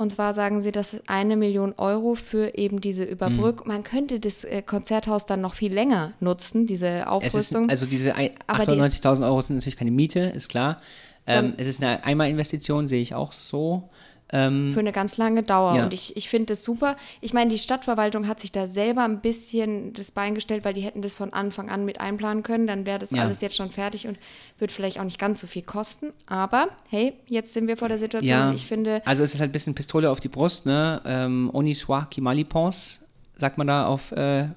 Und 0.00 0.10
zwar 0.10 0.32
sagen 0.32 0.62
sie, 0.62 0.70
dass 0.70 0.96
eine 1.08 1.36
Million 1.36 1.74
Euro 1.76 2.14
für 2.14 2.56
eben 2.56 2.80
diese 2.80 3.02
Überbrückung. 3.02 3.66
Mhm. 3.66 3.72
Man 3.72 3.82
könnte 3.82 4.20
das 4.20 4.44
äh, 4.44 4.62
Konzerthaus 4.62 5.26
dann 5.26 5.40
noch 5.40 5.54
viel 5.54 5.74
länger 5.74 6.12
nutzen, 6.20 6.66
diese 6.66 6.86
Es 6.88 7.00
ist, 7.00 7.06
Aufrüstung. 7.08 7.68
also 7.68 7.84
diese 7.84 8.14
ein- 8.14 8.30
Aber 8.46 8.64
die 8.64 8.78
ist- 8.78 9.04
98.000 9.04 9.24
Euro 9.26 9.40
sind 9.42 9.56
natürlich 9.56 9.76
keine 9.76 9.90
Miete, 9.90 10.20
ist 10.20 10.48
klar. 10.48 10.80
Ähm, 11.26 11.52
es 11.58 11.66
ist 11.66 11.82
eine 11.82 12.04
Einmalinvestition, 12.04 12.86
sehe 12.86 13.02
ich 13.02 13.14
auch 13.14 13.32
so. 13.32 13.90
Ähm, 14.30 14.72
für 14.74 14.80
eine 14.80 14.92
ganz 14.92 15.16
lange 15.16 15.42
Dauer. 15.42 15.74
Ja. 15.76 15.84
Und 15.84 15.94
ich, 15.94 16.16
ich 16.16 16.28
finde 16.28 16.46
das 16.46 16.62
super. 16.62 16.96
Ich 17.20 17.32
meine, 17.32 17.50
die 17.50 17.58
Stadtverwaltung 17.58 18.28
hat 18.28 18.40
sich 18.40 18.52
da 18.52 18.66
selber 18.66 19.04
ein 19.04 19.20
bisschen 19.20 19.92
das 19.94 20.10
Bein 20.12 20.34
gestellt, 20.34 20.64
weil 20.64 20.74
die 20.74 20.82
hätten 20.82 21.00
das 21.00 21.14
von 21.14 21.32
Anfang 21.32 21.70
an 21.70 21.84
mit 21.86 22.00
einplanen 22.00 22.42
können. 22.42 22.66
Dann 22.66 22.84
wäre 22.84 22.98
das 22.98 23.10
Ja. 23.10 23.22
alles 23.22 23.40
jetzt 23.40 23.56
schon 23.56 23.70
fertig 23.70 24.06
und 24.06 24.18
wird 24.58 24.70
vielleicht 24.70 25.00
auch 25.00 25.04
nicht 25.04 25.18
ganz 25.18 25.40
so 25.40 25.46
viel 25.46 25.62
kosten. 25.62 26.12
Aber 26.26 26.68
hey, 26.90 27.14
jetzt 27.26 27.54
sind 27.54 27.68
wir 27.68 27.76
vor 27.78 27.88
der 27.88 27.98
Situation. 27.98 28.28
Ja. 28.30 28.52
Ich 28.52 28.66
finde, 28.66 29.00
Also 29.06 29.22
es 29.22 29.32
ist 29.34 29.40
halt 29.40 29.48
ein 29.50 29.52
bisschen 29.52 29.74
Pistole 29.74 30.10
auf 30.10 30.20
die 30.20 30.28
Brust, 30.28 30.66
ne? 30.66 31.00
Ähm, 31.06 31.50
Oni 31.54 31.72
soir 31.74 32.06
qui 32.10 32.20
mal 32.20 32.38
y 32.38 32.44
pense, 32.44 33.00
sagt 33.36 33.56
man 33.56 33.66
da 33.66 33.86
auf 33.86 34.12
äh, 34.12 34.48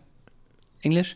Englisch. 0.82 1.16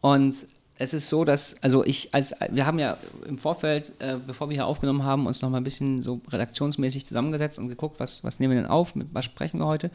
Und 0.00 0.46
es 0.80 0.94
ist 0.94 1.10
so, 1.10 1.26
dass, 1.26 1.62
also 1.62 1.84
ich, 1.84 2.14
als 2.14 2.34
wir 2.50 2.64
haben 2.64 2.78
ja 2.78 2.96
im 3.28 3.36
Vorfeld, 3.36 3.92
äh, 3.98 4.16
bevor 4.26 4.48
wir 4.48 4.54
hier 4.54 4.66
aufgenommen 4.66 5.04
haben, 5.04 5.26
uns 5.26 5.42
noch 5.42 5.50
mal 5.50 5.58
ein 5.58 5.64
bisschen 5.64 6.00
so 6.00 6.22
redaktionsmäßig 6.30 7.04
zusammengesetzt 7.04 7.58
und 7.58 7.68
geguckt, 7.68 8.00
was, 8.00 8.24
was 8.24 8.40
nehmen 8.40 8.54
wir 8.54 8.62
denn 8.62 8.70
auf, 8.70 8.94
mit 8.94 9.08
was 9.12 9.26
sprechen 9.26 9.60
wir 9.60 9.66
heute. 9.66 9.90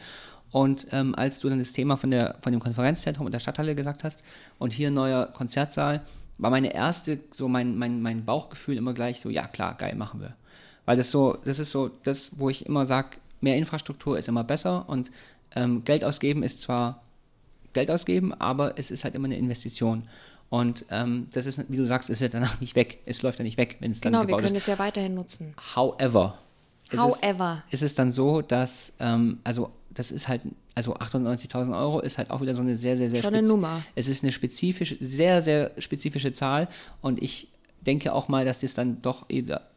Und 0.51 0.85
ähm, 0.91 1.15
als 1.15 1.39
du 1.39 1.49
dann 1.49 1.57
das 1.57 1.73
Thema 1.73 1.97
von, 1.97 2.11
der, 2.11 2.35
von 2.41 2.51
dem 2.51 2.61
Konferenzzentrum 2.61 3.25
und 3.25 3.31
der 3.31 3.39
Stadthalle 3.39 3.73
gesagt 3.73 4.03
hast 4.03 4.23
und 4.59 4.73
hier 4.73 4.89
ein 4.89 4.93
neuer 4.93 5.25
Konzertsaal, 5.25 6.05
war 6.37 6.51
meine 6.51 6.71
erste, 6.71 7.19
so 7.31 7.47
mein, 7.47 7.77
mein, 7.77 8.03
mein 8.03 8.23
Bauchgefühl 8.23 8.77
immer 8.77 8.93
gleich 8.93 9.21
so, 9.21 9.31
ja 9.31 9.47
klar, 9.47 9.73
geil, 9.73 9.95
machen 9.95 10.21
wir. 10.21 10.35
Weil 10.85 10.97
das 10.97 11.09
so, 11.09 11.35
das 11.45 11.57
ist 11.57 11.71
so 11.71 11.89
das, 12.03 12.37
wo 12.37 12.51
ich 12.51 12.63
immer 12.67 12.85
sage, 12.85 13.17
mehr 13.41 13.57
Infrastruktur 13.57 14.19
ist 14.19 14.27
immer 14.27 14.43
besser 14.43 14.87
und 14.87 15.09
ähm, 15.55 15.83
Geld 15.83 16.05
ausgeben 16.05 16.43
ist 16.43 16.61
zwar 16.61 17.01
Geld 17.73 17.89
ausgeben, 17.89 18.33
aber 18.35 18.77
es 18.77 18.91
ist 18.91 19.03
halt 19.03 19.15
immer 19.15 19.25
eine 19.25 19.37
Investition. 19.37 20.07
Und 20.49 20.85
ähm, 20.89 21.27
das 21.33 21.45
ist, 21.45 21.65
wie 21.69 21.77
du 21.77 21.85
sagst, 21.85 22.09
ist 22.09 22.21
ja 22.21 22.27
danach 22.27 22.59
nicht 22.61 22.75
weg. 22.75 22.99
Es 23.05 23.21
läuft 23.21 23.39
ja 23.39 23.43
nicht 23.43 23.57
weg, 23.57 23.77
wenn 23.79 23.91
es 23.91 24.01
dann 24.01 24.11
genau, 24.11 24.23
wir 24.23 24.27
gebaut 24.27 24.41
können 24.41 24.55
ist. 24.55 24.63
es 24.63 24.67
ja 24.67 24.79
weiterhin 24.79 25.15
nutzen. 25.15 25.53
However. 25.75 26.37
ist 26.91 26.99
However. 26.99 27.63
Es, 27.69 27.81
ist 27.81 27.91
es 27.91 27.95
dann 27.95 28.11
so, 28.11 28.41
dass, 28.41 28.93
ähm, 28.99 29.39
also 29.43 29.71
das 29.93 30.11
ist 30.11 30.27
halt, 30.27 30.41
also 30.75 30.93
98.000 30.95 31.77
Euro 31.77 31.99
ist 32.01 32.17
halt 32.17 32.29
auch 32.29 32.41
wieder 32.41 32.53
so 32.53 32.61
eine 32.61 32.77
sehr, 32.77 32.97
sehr, 32.97 33.09
sehr 33.09 33.23
Schon 33.23 33.33
eine 33.33 33.47
Nummer. 33.47 33.83
Es 33.95 34.07
ist 34.07 34.23
eine 34.23 34.31
spezifische, 34.31 34.97
sehr, 34.99 35.41
sehr 35.41 35.71
spezifische 35.77 36.31
Zahl 36.31 36.67
und 37.01 37.21
ich 37.23 37.47
denke 37.81 38.13
auch 38.13 38.27
mal, 38.27 38.45
dass 38.45 38.59
das 38.59 38.73
dann 38.73 39.01
doch 39.01 39.25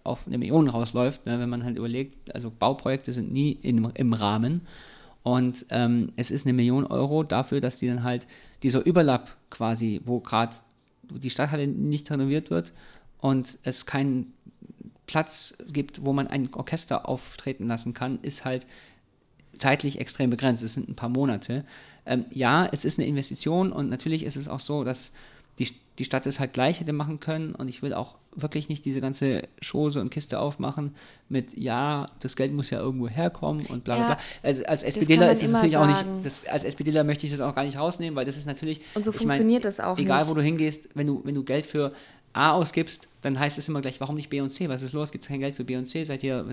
auf 0.03 0.27
eine 0.27 0.39
Million 0.39 0.69
rausläuft, 0.69 1.27
ne, 1.27 1.39
wenn 1.39 1.49
man 1.49 1.65
halt 1.65 1.77
überlegt, 1.77 2.35
also 2.35 2.51
Bauprojekte 2.51 3.13
sind 3.13 3.33
nie 3.33 3.53
in, 3.53 3.85
im 3.85 4.13
Rahmen 4.13 4.63
und 5.23 5.67
ähm, 5.71 6.13
es 6.17 6.31
ist 6.31 6.47
eine 6.47 6.55
Million 6.55 6.87
Euro 6.87 7.23
dafür, 7.23 7.61
dass 7.61 7.79
die 7.79 7.87
dann 7.87 8.03
halt 8.03 8.27
dieser 8.63 8.85
Überlapp 8.85 9.37
quasi, 9.51 10.01
wo 10.05 10.21
gerade 10.21 10.55
die 11.03 11.31
Stadthalle 11.31 11.67
nicht 11.67 12.11
renoviert 12.11 12.51
wird 12.51 12.73
und 13.19 13.59
es 13.63 13.87
keinen 13.87 14.35
Platz 15.07 15.55
gibt, 15.67 16.05
wo 16.05 16.13
man 16.13 16.27
ein 16.27 16.53
Orchester 16.55 17.09
auftreten 17.09 17.67
lassen 17.67 17.95
kann, 17.95 18.19
ist 18.21 18.45
halt 18.45 18.67
zeitlich 19.57 20.01
extrem 20.01 20.31
begrenzt. 20.31 20.63
Es 20.63 20.75
sind 20.75 20.89
ein 20.89 20.97
paar 20.97 21.09
Monate. 21.09 21.65
Ähm, 22.07 22.27
ja, 22.31 22.67
es 22.71 22.85
ist 22.85 22.99
eine 22.99 23.09
Investition 23.09 23.73
und 23.73 23.89
natürlich 23.89 24.23
ist 24.23 24.37
es 24.37 24.49
auch 24.49 24.61
so, 24.61 24.85
dass 24.85 25.13
die, 25.99 26.05
Stadt 26.05 26.27
es 26.27 26.39
halt 26.41 26.53
gleich 26.53 26.81
hätte 26.81 26.93
machen 26.93 27.21
können 27.21 27.55
und 27.55 27.69
ich 27.69 27.83
will 27.83 27.93
auch 27.95 28.17
wirklich 28.35 28.69
nicht 28.69 28.85
diese 28.85 29.01
ganze 29.01 29.43
Chose 29.69 30.01
und 30.01 30.11
Kiste 30.11 30.39
aufmachen 30.39 30.95
mit, 31.29 31.57
ja, 31.57 32.07
das 32.21 32.37
Geld 32.37 32.53
muss 32.53 32.71
ja 32.71 32.79
irgendwo 32.79 33.09
herkommen 33.09 33.67
und 33.67 33.85
bla 33.85 33.97
bla 33.97 34.09
Ja, 34.11 34.15
bla. 34.15 34.23
Also 34.43 34.65
als 34.65 34.83
SPDler 34.85 35.31
ist 35.33 35.43
es 35.43 35.51
natürlich 35.51 35.77
auch 35.77 35.89
sagen. 35.89 36.17
nicht, 36.17 36.27
das, 36.27 36.47
als 36.47 36.65
SPDler 36.65 37.05
möchte 37.05 37.27
ich 37.27 37.33
das 37.33 37.41
auch 37.41 37.55
gar 37.55 37.65
nicht 37.65 37.79
rausnehmen, 37.79 38.15
weil 38.17 38.25
das 38.25 38.37
ist 38.37 38.47
natürlich. 38.47 38.81
Und 38.95 39.05
so 39.05 39.11
ich 39.11 39.17
mein, 39.19 39.29
funktioniert 39.29 39.65
das 39.65 39.81
auch 39.81 39.99
Egal, 39.99 40.21
nicht. 40.21 40.31
wo 40.31 40.35
du 40.35 40.43
hingehst, 40.43 40.89
wenn 40.95 41.07
du, 41.09 41.21
wenn 41.25 41.35
du 41.35 41.43
Geld 41.43 41.67
für 41.67 41.93
A 42.39 42.53
ausgibst, 42.53 43.09
dann 43.23 43.39
heißt 43.39 43.59
es 43.59 43.69
immer 43.69 43.81
gleich, 43.81 44.01
warum 44.01 44.15
nicht 44.15 44.31
B 44.31 44.41
und 44.41 44.53
C? 44.53 44.69
Was 44.69 44.83
ist 44.83 44.93
los? 44.93 45.11
Gibt 45.11 45.25
es 45.25 45.29
kein 45.29 45.41
Geld 45.41 45.57
für 45.57 45.65
B 45.65 45.77
und 45.77 45.87
C? 45.87 46.05
Seid 46.05 46.23
ihr, 46.23 46.47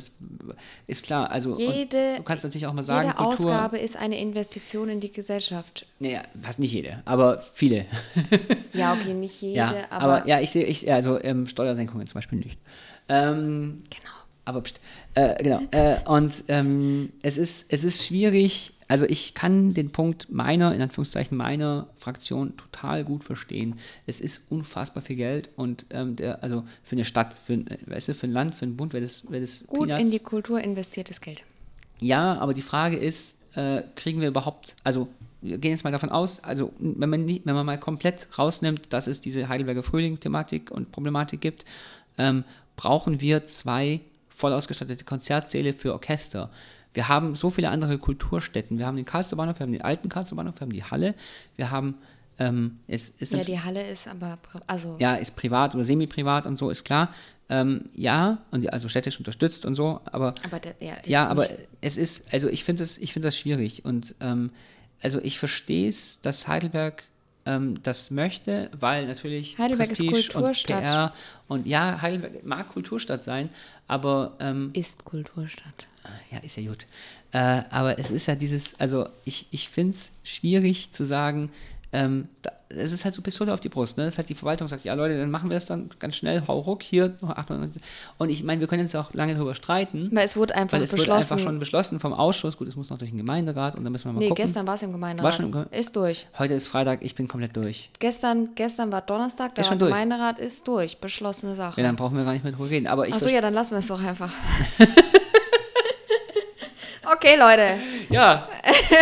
ist 0.88 1.06
klar, 1.06 1.30
also 1.30 1.56
Jede, 1.58 2.18
du 2.18 2.24
kannst 2.24 2.44
natürlich 2.44 2.66
auch 2.66 2.74
mal 2.74 2.82
sagen, 2.84 3.10
jede 3.10 3.18
Kultur, 3.18 3.46
Ausgabe 3.46 3.78
ist 3.78 3.96
eine 3.96 4.20
Investition 4.20 4.90
in 4.90 5.00
die 5.00 5.12
Gesellschaft. 5.12 5.86
naja, 6.00 6.24
fast 6.42 6.60
nicht 6.60 6.74
jede, 6.74 7.02
aber 7.06 7.40
viele. 7.54 7.86
Ja, 8.74 8.94
okay, 8.94 9.14
nicht 9.14 9.42
jede, 9.42 9.56
ja, 9.56 9.86
aber, 9.90 10.04
aber, 10.04 10.28
ja, 10.28 10.42
ich 10.42 10.50
sehe, 10.50 10.66
ich, 10.66 10.82
ja, 10.82 10.96
also 10.96 11.22
ähm, 11.24 11.48
Steuersenkungen 11.48 12.08
zum 12.08 12.16
Beispiel 12.16 12.40
nicht. 12.40 12.60
Ähm, 13.08 13.84
genau. 13.90 14.16
aber 14.44 14.62
pst, 14.62 14.82
äh, 15.14 15.42
genau. 15.42 15.62
Äh, 15.72 15.98
und 16.06 16.44
ähm, 16.50 17.10
es, 17.22 17.38
ist, 17.38 17.72
es 17.72 17.86
ist 17.86 18.06
schwierig, 18.06 18.74
also 18.88 19.06
ich 19.06 19.34
kann 19.34 19.74
den 19.74 19.92
Punkt 19.92 20.32
meiner, 20.32 20.74
in 20.76 20.82
Anführungszeichen 20.82 21.38
meiner 21.38 21.88
Fraktion 21.98 22.56
total 22.58 23.04
gut 23.04 23.24
verstehen. 23.24 23.80
Es 24.06 24.22
ist 24.22 24.44
unfassbar 24.50 25.02
viel 25.02 25.16
Geld 25.16 25.50
und 25.56 25.86
ähm, 25.90 26.16
der, 26.16 26.44
also 26.44 26.64
für 26.84 26.96
eine 26.96 27.06
Stadt, 27.06 27.34
für 27.34 27.54
ein, 27.54 27.68
äh, 27.68 27.78
weißt 27.88 28.10
du, 28.10 28.14
für 28.14 28.28
ein 28.28 28.34
Land, 28.34 28.56
für 28.56 28.66
ein 28.66 28.78
Bund 28.78 28.94
wäre 28.94 29.04
das, 29.04 29.30
wär 29.30 29.42
das 29.42 29.64
Gut 29.66 29.88
Peanuts. 29.88 30.02
in 30.02 30.12
die 30.12 30.20
Kultur 30.20 30.62
investiertes 30.62 31.20
Geld. 31.22 31.44
Ja, 32.00 32.38
aber 32.38 32.54
die 32.54 32.62
Frage 32.62 32.98
ist, 32.98 33.38
äh, 33.56 33.84
kriegen 33.96 34.22
wir 34.22 34.28
überhaupt, 34.28 34.76
also 34.84 35.08
wir 35.42 35.58
gehen 35.58 35.72
jetzt 35.72 35.84
mal 35.84 35.92
davon 35.92 36.10
aus, 36.10 36.44
also 36.44 36.74
wenn 36.80 37.10
man, 37.10 37.26
nicht, 37.26 37.46
wenn 37.46 37.56
man 37.56 37.66
mal 37.66 37.80
komplett 37.80 38.28
rausnimmt, 38.38 38.94
dass 38.94 39.08
es 39.08 39.22
diese 39.22 39.48
Heidelberger 39.48 39.84
Frühling-Thematik 39.84 40.72
und 40.72 40.92
Problematik 40.92 41.42
gibt, 41.42 41.66
ähm, 42.18 42.44
brauchen 42.76 43.22
wir 43.22 43.46
zwei 43.48 44.02
voll 44.30 44.54
ausgestattete 44.54 45.06
Konzertsäle 45.06 45.74
für 45.74 45.94
Orchester. 45.94 46.52
Wir 46.96 47.10
haben 47.10 47.36
so 47.36 47.50
viele 47.50 47.70
andere 47.70 47.98
Kulturstätten. 47.98 48.80
Wir 48.80 48.88
haben 48.88 48.96
den 48.96 49.06
Karlsruher 49.06 49.38
Bahnhof, 49.38 49.60
wir 49.60 49.66
haben 49.66 49.74
den 49.74 49.82
alten 49.82 50.10
Karlsruher 50.10 50.38
Bahnhof, 50.38 50.56
wir 50.56 50.62
haben 50.62 50.74
die 50.74 50.84
Halle, 50.84 51.14
wir 51.58 51.70
haben, 51.70 51.96
ähm, 52.40 52.80
es 52.88 53.10
ist 53.10 53.34
Ja, 53.34 53.44
die 53.44 53.60
Halle 53.60 53.88
ist 53.88 54.08
aber, 54.08 54.40
also, 54.66 54.96
ja, 55.00 55.16
ist 55.16 55.36
privat 55.36 55.76
oder 55.76 55.84
semi-privat 55.84 56.46
und 56.46 56.56
so, 56.56 56.70
ist 56.70 56.86
klar. 56.86 57.14
Ähm, 57.48 57.90
ja, 57.94 58.40
und 58.50 58.62
die, 58.62 58.72
also 58.72 58.90
städtisch 58.90 59.20
unterstützt 59.20 59.66
und 59.66 59.76
so, 59.76 60.02
aber 60.06 60.34
aber 60.44 60.60
der, 60.60 60.76
ja, 60.80 60.94
ist 60.96 61.08
ja, 61.08 61.28
aber 61.28 61.48
es 61.80 61.96
ist, 61.96 62.34
also 62.34 62.48
ich 62.48 62.64
finde 62.64 62.82
das, 62.82 62.98
ich 62.98 63.14
finde 63.14 63.28
das 63.28 63.38
schwierig 63.38 63.86
und 63.86 64.16
ähm, 64.20 64.50
also 65.00 65.20
ich 65.22 65.38
verstehe 65.38 65.88
es, 65.88 66.22
dass 66.22 66.48
Heidelberg 66.48 67.04
ähm, 67.46 67.82
das 67.84 68.12
möchte, 68.12 68.70
weil 68.80 69.08
natürlich 69.08 69.58
Heidelberg 69.58 69.92
ist 69.92 70.00
Prestige 70.00 70.32
Kulturstadt. 70.34 70.78
und 70.78 70.84
PR 70.84 71.14
und 71.48 71.68
ja, 71.68 72.02
Heidelberg 72.02 72.46
mag 72.46 72.70
Kulturstadt 72.70 73.24
sein, 73.24 73.50
aber 73.88 74.34
ähm, 74.40 74.72
ist 74.74 75.06
Kulturstadt. 75.06 75.88
ja, 76.32 76.40
ist 76.40 76.58
ja 76.58 76.64
gut. 76.68 76.86
Äh, 77.32 77.64
aber 77.70 78.00
es 78.00 78.12
ist 78.12 78.28
ja 78.28 78.36
dieses, 78.36 78.80
also 78.80 79.10
ich, 79.26 79.48
ich 79.52 79.70
finde 79.70 79.92
es 79.92 80.12
schwierig 80.24 80.92
zu 80.92 81.04
sagen, 81.04 81.52
ähm, 81.96 82.28
da, 82.42 82.52
es 82.70 82.92
ist 82.92 83.06
halt 83.06 83.14
so 83.16 83.22
Pistole 83.22 83.54
auf 83.54 83.60
die 83.62 83.70
Brust, 83.70 83.96
ne? 83.98 84.04
Das 84.06 84.16
ist 84.16 84.18
halt 84.18 84.28
die 84.28 84.36
Verwaltung 84.36 84.68
sagt, 84.68 84.84
ja 84.84 84.94
Leute, 84.96 85.18
dann 85.18 85.30
machen 85.32 85.50
wir 85.50 85.56
es 85.58 85.66
dann 85.66 85.90
ganz 86.00 86.16
schnell, 86.16 86.44
hau 86.48 86.60
ruck, 86.60 86.84
hier, 86.84 87.16
noch 87.22 87.30
98. 87.30 87.82
Und 88.18 88.30
ich 88.30 88.44
meine, 88.44 88.60
wir 88.60 88.68
können 88.68 88.82
jetzt 88.82 88.96
auch 88.96 89.14
lange 89.14 89.36
darüber 89.36 89.56
streiten. 89.56 90.10
Weil 90.12 90.26
es 90.26 90.36
wurde 90.36 90.56
einfach 90.56 90.80
es 90.80 90.92
beschlossen. 90.92 91.08
wird 91.08 91.18
einfach 91.32 91.40
schon 91.40 91.60
beschlossen 91.60 92.00
vom 92.00 92.14
Ausschuss. 92.14 92.58
Gut, 92.58 92.68
es 92.68 92.76
muss 92.76 92.90
noch 92.90 92.98
durch 92.98 93.12
den 93.12 93.18
Gemeinderat 93.18 93.76
und 93.78 93.84
dann 93.84 93.92
müssen 93.92 94.06
wir 94.06 94.14
mal 94.14 94.20
nee, 94.20 94.30
gucken. 94.30 94.44
gestern 94.44 94.68
war 94.68 94.76
es 94.76 94.82
im 94.84 94.90
War 94.90 94.94
Gemeinderat. 94.94 95.34
schon 95.36 95.46
im 95.46 95.52
Ge- 95.52 95.66
ist 95.80 95.96
durch. 95.96 96.28
Heute 96.38 96.54
ist 96.56 96.68
Freitag, 96.68 97.04
ich 97.04 97.16
bin 97.16 97.28
komplett 97.28 97.56
durch. 97.56 97.90
Gestern, 98.00 98.50
gestern 98.56 98.92
war 98.92 99.02
Donnerstag, 99.02 99.56
der 99.56 99.64
Ist. 99.64 99.78
Gemeinderat 99.80 100.40
ist 100.40 100.68
durch. 100.68 100.98
Beschlossene 100.98 101.56
Sache. 101.56 101.80
Ja, 101.80 101.88
dann 101.88 101.96
brauchen 101.96 102.18
wir 102.18 102.26
gar 102.26 102.34
nicht 102.34 102.44
mehr 102.44 102.52
drüber 102.54 102.70
reden. 102.70 102.88
Aber 102.88 103.08
ich 103.08 103.14
Achso, 103.14 103.30
ja, 103.30 103.42
dann 103.42 103.54
lassen 103.54 103.72
wir 103.72 103.80
es 103.80 103.88
doch 103.88 104.04
einfach. 104.04 104.32
okay, 107.16 107.36
Leute. 107.38 107.80
ja, 108.10 108.48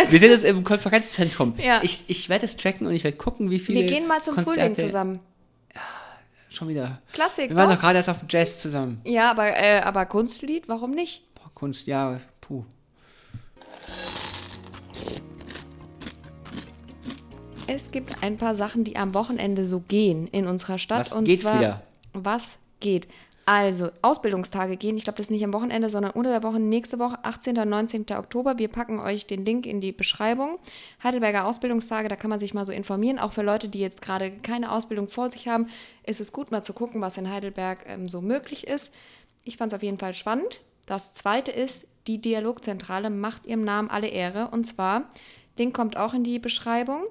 wir 0.08 0.18
sind 0.18 0.30
jetzt 0.30 0.44
im 0.44 0.64
Konferenzzentrum. 0.64 1.54
Ja. 1.58 1.80
Ich, 1.82 2.04
ich 2.08 2.28
werde 2.28 2.46
es 2.46 2.56
tracken 2.56 2.86
und 2.86 2.94
ich 2.94 3.04
werde 3.04 3.16
gucken, 3.16 3.50
wie 3.50 3.58
viele 3.58 3.80
Wir 3.80 3.86
gehen 3.86 4.06
mal 4.06 4.22
zum 4.22 4.34
Konzerte 4.34 4.60
Frühling 4.60 4.74
zusammen. 4.76 5.20
Schon 6.50 6.68
wieder. 6.68 7.00
Klassik, 7.12 7.50
Wir 7.50 7.56
waren 7.56 7.68
doch. 7.68 7.76
doch 7.76 7.82
gerade 7.82 7.96
erst 7.96 8.08
auf 8.08 8.20
dem 8.20 8.28
Jazz 8.30 8.60
zusammen. 8.60 9.00
Ja, 9.04 9.30
aber, 9.30 9.56
äh, 9.56 9.80
aber 9.80 10.06
Kunstlied, 10.06 10.68
warum 10.68 10.92
nicht? 10.92 11.22
Boah, 11.34 11.50
Kunst, 11.52 11.88
ja, 11.88 12.20
puh. 12.40 12.64
Es 17.66 17.90
gibt 17.90 18.22
ein 18.22 18.36
paar 18.36 18.54
Sachen, 18.54 18.84
die 18.84 18.96
am 18.96 19.14
Wochenende 19.14 19.66
so 19.66 19.80
gehen 19.80 20.28
in 20.28 20.46
unserer 20.46 20.78
Stadt. 20.78 21.06
Was 21.06 21.12
und 21.12 21.24
geht 21.24 21.40
zwar, 21.40 21.58
wieder? 21.58 21.82
Was 22.12 22.58
geht? 22.78 23.08
Also, 23.46 23.90
Ausbildungstage 24.00 24.78
gehen. 24.78 24.96
Ich 24.96 25.04
glaube, 25.04 25.18
das 25.18 25.26
ist 25.26 25.30
nicht 25.30 25.44
am 25.44 25.52
Wochenende, 25.52 25.90
sondern 25.90 26.12
unter 26.12 26.30
der 26.30 26.42
Woche, 26.42 26.58
nächste 26.58 26.98
Woche, 26.98 27.18
18. 27.22 27.58
und 27.58 27.68
19. 27.68 28.06
Oktober. 28.16 28.58
Wir 28.58 28.68
packen 28.68 28.98
euch 29.00 29.26
den 29.26 29.44
Link 29.44 29.66
in 29.66 29.82
die 29.82 29.92
Beschreibung. 29.92 30.58
Heidelberger 31.02 31.44
Ausbildungstage, 31.44 32.08
da 32.08 32.16
kann 32.16 32.30
man 32.30 32.38
sich 32.38 32.54
mal 32.54 32.64
so 32.64 32.72
informieren. 32.72 33.18
Auch 33.18 33.34
für 33.34 33.42
Leute, 33.42 33.68
die 33.68 33.80
jetzt 33.80 34.00
gerade 34.00 34.30
keine 34.30 34.72
Ausbildung 34.72 35.08
vor 35.08 35.30
sich 35.30 35.46
haben, 35.46 35.68
ist 36.06 36.20
es 36.20 36.32
gut, 36.32 36.50
mal 36.50 36.62
zu 36.62 36.72
gucken, 36.72 37.02
was 37.02 37.18
in 37.18 37.30
Heidelberg 37.30 37.84
ähm, 37.86 38.08
so 38.08 38.22
möglich 38.22 38.66
ist. 38.66 38.94
Ich 39.44 39.58
fand 39.58 39.72
es 39.72 39.76
auf 39.76 39.82
jeden 39.82 39.98
Fall 39.98 40.14
spannend. 40.14 40.60
Das 40.86 41.12
zweite 41.12 41.50
ist, 41.50 41.86
die 42.06 42.20
Dialogzentrale 42.20 43.10
macht 43.10 43.46
ihrem 43.46 43.64
Namen 43.64 43.90
alle 43.90 44.08
Ehre. 44.08 44.48
Und 44.52 44.64
zwar, 44.64 45.10
Link 45.58 45.74
kommt 45.74 45.98
auch 45.98 46.14
in 46.14 46.24
die 46.24 46.38
Beschreibung 46.38 47.04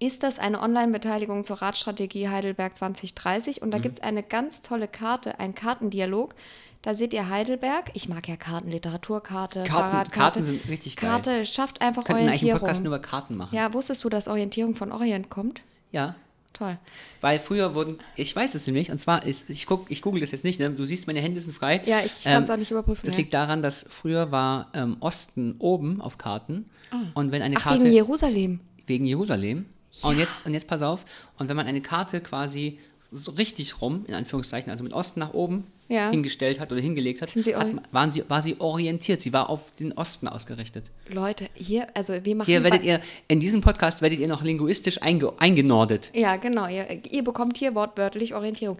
ist 0.00 0.22
das 0.22 0.38
eine 0.38 0.60
Online-Beteiligung 0.60 1.44
zur 1.44 1.60
Radstrategie 1.60 2.28
Heidelberg 2.28 2.76
2030. 2.76 3.62
Und 3.62 3.70
da 3.70 3.78
mhm. 3.78 3.82
gibt 3.82 3.94
es 3.94 4.00
eine 4.00 4.22
ganz 4.22 4.62
tolle 4.62 4.88
Karte, 4.88 5.40
ein 5.40 5.54
Kartendialog. 5.54 6.34
Da 6.82 6.94
seht 6.94 7.12
ihr 7.12 7.28
Heidelberg. 7.28 7.90
Ich 7.94 8.08
mag 8.08 8.28
ja 8.28 8.36
Karten, 8.36 8.70
Literaturkarte, 8.70 9.64
Karten, 9.64 9.72
Fahrradkarte. 9.72 10.10
Karten 10.40 10.44
sind 10.44 10.68
richtig 10.68 10.96
geil. 10.96 11.10
Karte 11.10 11.44
schafft 11.46 11.80
einfach 11.80 12.04
Könnten 12.04 12.22
Orientierung. 12.22 12.52
einen 12.52 12.60
Podcast 12.60 12.84
nur 12.84 12.94
über 12.94 13.02
Karten 13.02 13.36
machen. 13.36 13.54
Ja, 13.54 13.74
wusstest 13.74 14.04
du, 14.04 14.08
dass 14.08 14.28
Orientierung 14.28 14.76
von 14.76 14.92
Orient 14.92 15.28
kommt? 15.30 15.62
Ja. 15.90 16.14
Toll. 16.52 16.78
Weil 17.20 17.38
früher 17.38 17.74
wurden, 17.74 17.98
ich 18.16 18.34
weiß 18.34 18.54
es 18.54 18.66
nämlich, 18.66 18.90
und 18.90 18.98
zwar 18.98 19.24
ist, 19.24 19.50
ich 19.50 19.66
guck, 19.66 19.90
ich 19.90 20.02
google 20.02 20.20
das 20.20 20.30
jetzt 20.32 20.44
nicht, 20.44 20.58
ne? 20.58 20.70
du 20.70 20.84
siehst, 20.86 21.06
meine 21.06 21.20
Hände 21.20 21.40
sind 21.40 21.52
frei. 21.52 21.82
Ja, 21.84 22.00
ich 22.00 22.24
kann 22.24 22.42
es 22.42 22.48
Ähm, 22.48 22.54
auch 22.54 22.58
nicht 22.58 22.70
überprüfen. 22.70 23.02
Das 23.04 23.14
ja. 23.14 23.18
liegt 23.18 23.34
daran, 23.34 23.62
dass 23.62 23.86
früher 23.88 24.32
war 24.32 24.68
ähm, 24.74 24.96
Osten 25.00 25.56
oben 25.58 26.00
auf 26.00 26.18
Karten 26.18 26.68
und 27.14 27.32
wenn 27.32 27.42
eine 27.42 27.56
Ach, 27.58 27.64
Karte 27.64 27.82
wegen 27.84 27.92
Jerusalem. 27.92 28.60
wegen 28.86 29.04
Jerusalem. 29.06 29.66
Und 30.02 30.18
jetzt 30.18 30.46
und 30.46 30.54
jetzt 30.54 30.66
pass 30.68 30.82
auf. 30.82 31.04
Und 31.38 31.48
wenn 31.48 31.56
man 31.56 31.66
eine 31.66 31.80
Karte 31.80 32.20
quasi 32.20 32.78
so 33.10 33.30
richtig 33.32 33.80
rum, 33.80 34.04
in 34.06 34.12
Anführungszeichen, 34.14 34.70
also 34.70 34.84
mit 34.84 34.92
Osten 34.92 35.20
nach 35.20 35.32
oben 35.32 35.66
Ja. 35.88 36.10
hingestellt 36.10 36.60
hat 36.60 36.70
oder 36.70 36.80
hingelegt 36.82 37.22
hat, 37.22 37.30
sie 37.30 37.56
hat 37.56 37.68
waren 37.90 38.12
sie, 38.12 38.22
war 38.28 38.42
sie 38.42 38.60
orientiert. 38.60 39.22
Sie 39.22 39.32
war 39.32 39.48
auf 39.48 39.74
den 39.76 39.92
Osten 39.94 40.28
ausgerichtet. 40.28 40.90
Leute, 41.08 41.48
hier, 41.54 41.86
also 41.96 42.12
wir 42.22 42.36
machen. 42.36 42.46
Hier 42.46 42.62
werdet 42.62 42.84
ihr, 42.84 43.00
in 43.26 43.40
diesem 43.40 43.62
Podcast 43.62 44.02
werdet 44.02 44.18
ihr 44.20 44.28
noch 44.28 44.42
linguistisch 44.42 45.00
einge, 45.00 45.32
eingenordet. 45.38 46.10
Ja, 46.12 46.36
genau. 46.36 46.68
Ihr, 46.68 46.86
ihr 47.10 47.24
bekommt 47.24 47.56
hier 47.56 47.74
wortwörtlich 47.74 48.34
Orientierung. 48.34 48.76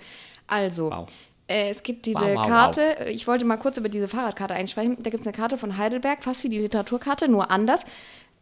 Also, 0.46 0.90
Wow. 0.90 1.06
äh, 1.46 1.70
es 1.70 1.82
gibt 1.82 2.04
diese 2.04 2.20
Wow, 2.20 2.36
wow, 2.36 2.46
Karte. 2.46 3.06
Ich 3.10 3.26
wollte 3.26 3.46
mal 3.46 3.56
kurz 3.56 3.78
über 3.78 3.88
diese 3.88 4.08
Fahrradkarte 4.08 4.52
einsprechen. 4.54 4.96
Da 5.00 5.08
gibt 5.08 5.22
es 5.22 5.26
eine 5.26 5.34
Karte 5.34 5.56
von 5.56 5.78
Heidelberg, 5.78 6.22
fast 6.22 6.44
wie 6.44 6.50
die 6.50 6.58
Literaturkarte, 6.58 7.28
nur 7.28 7.50
anders. 7.50 7.84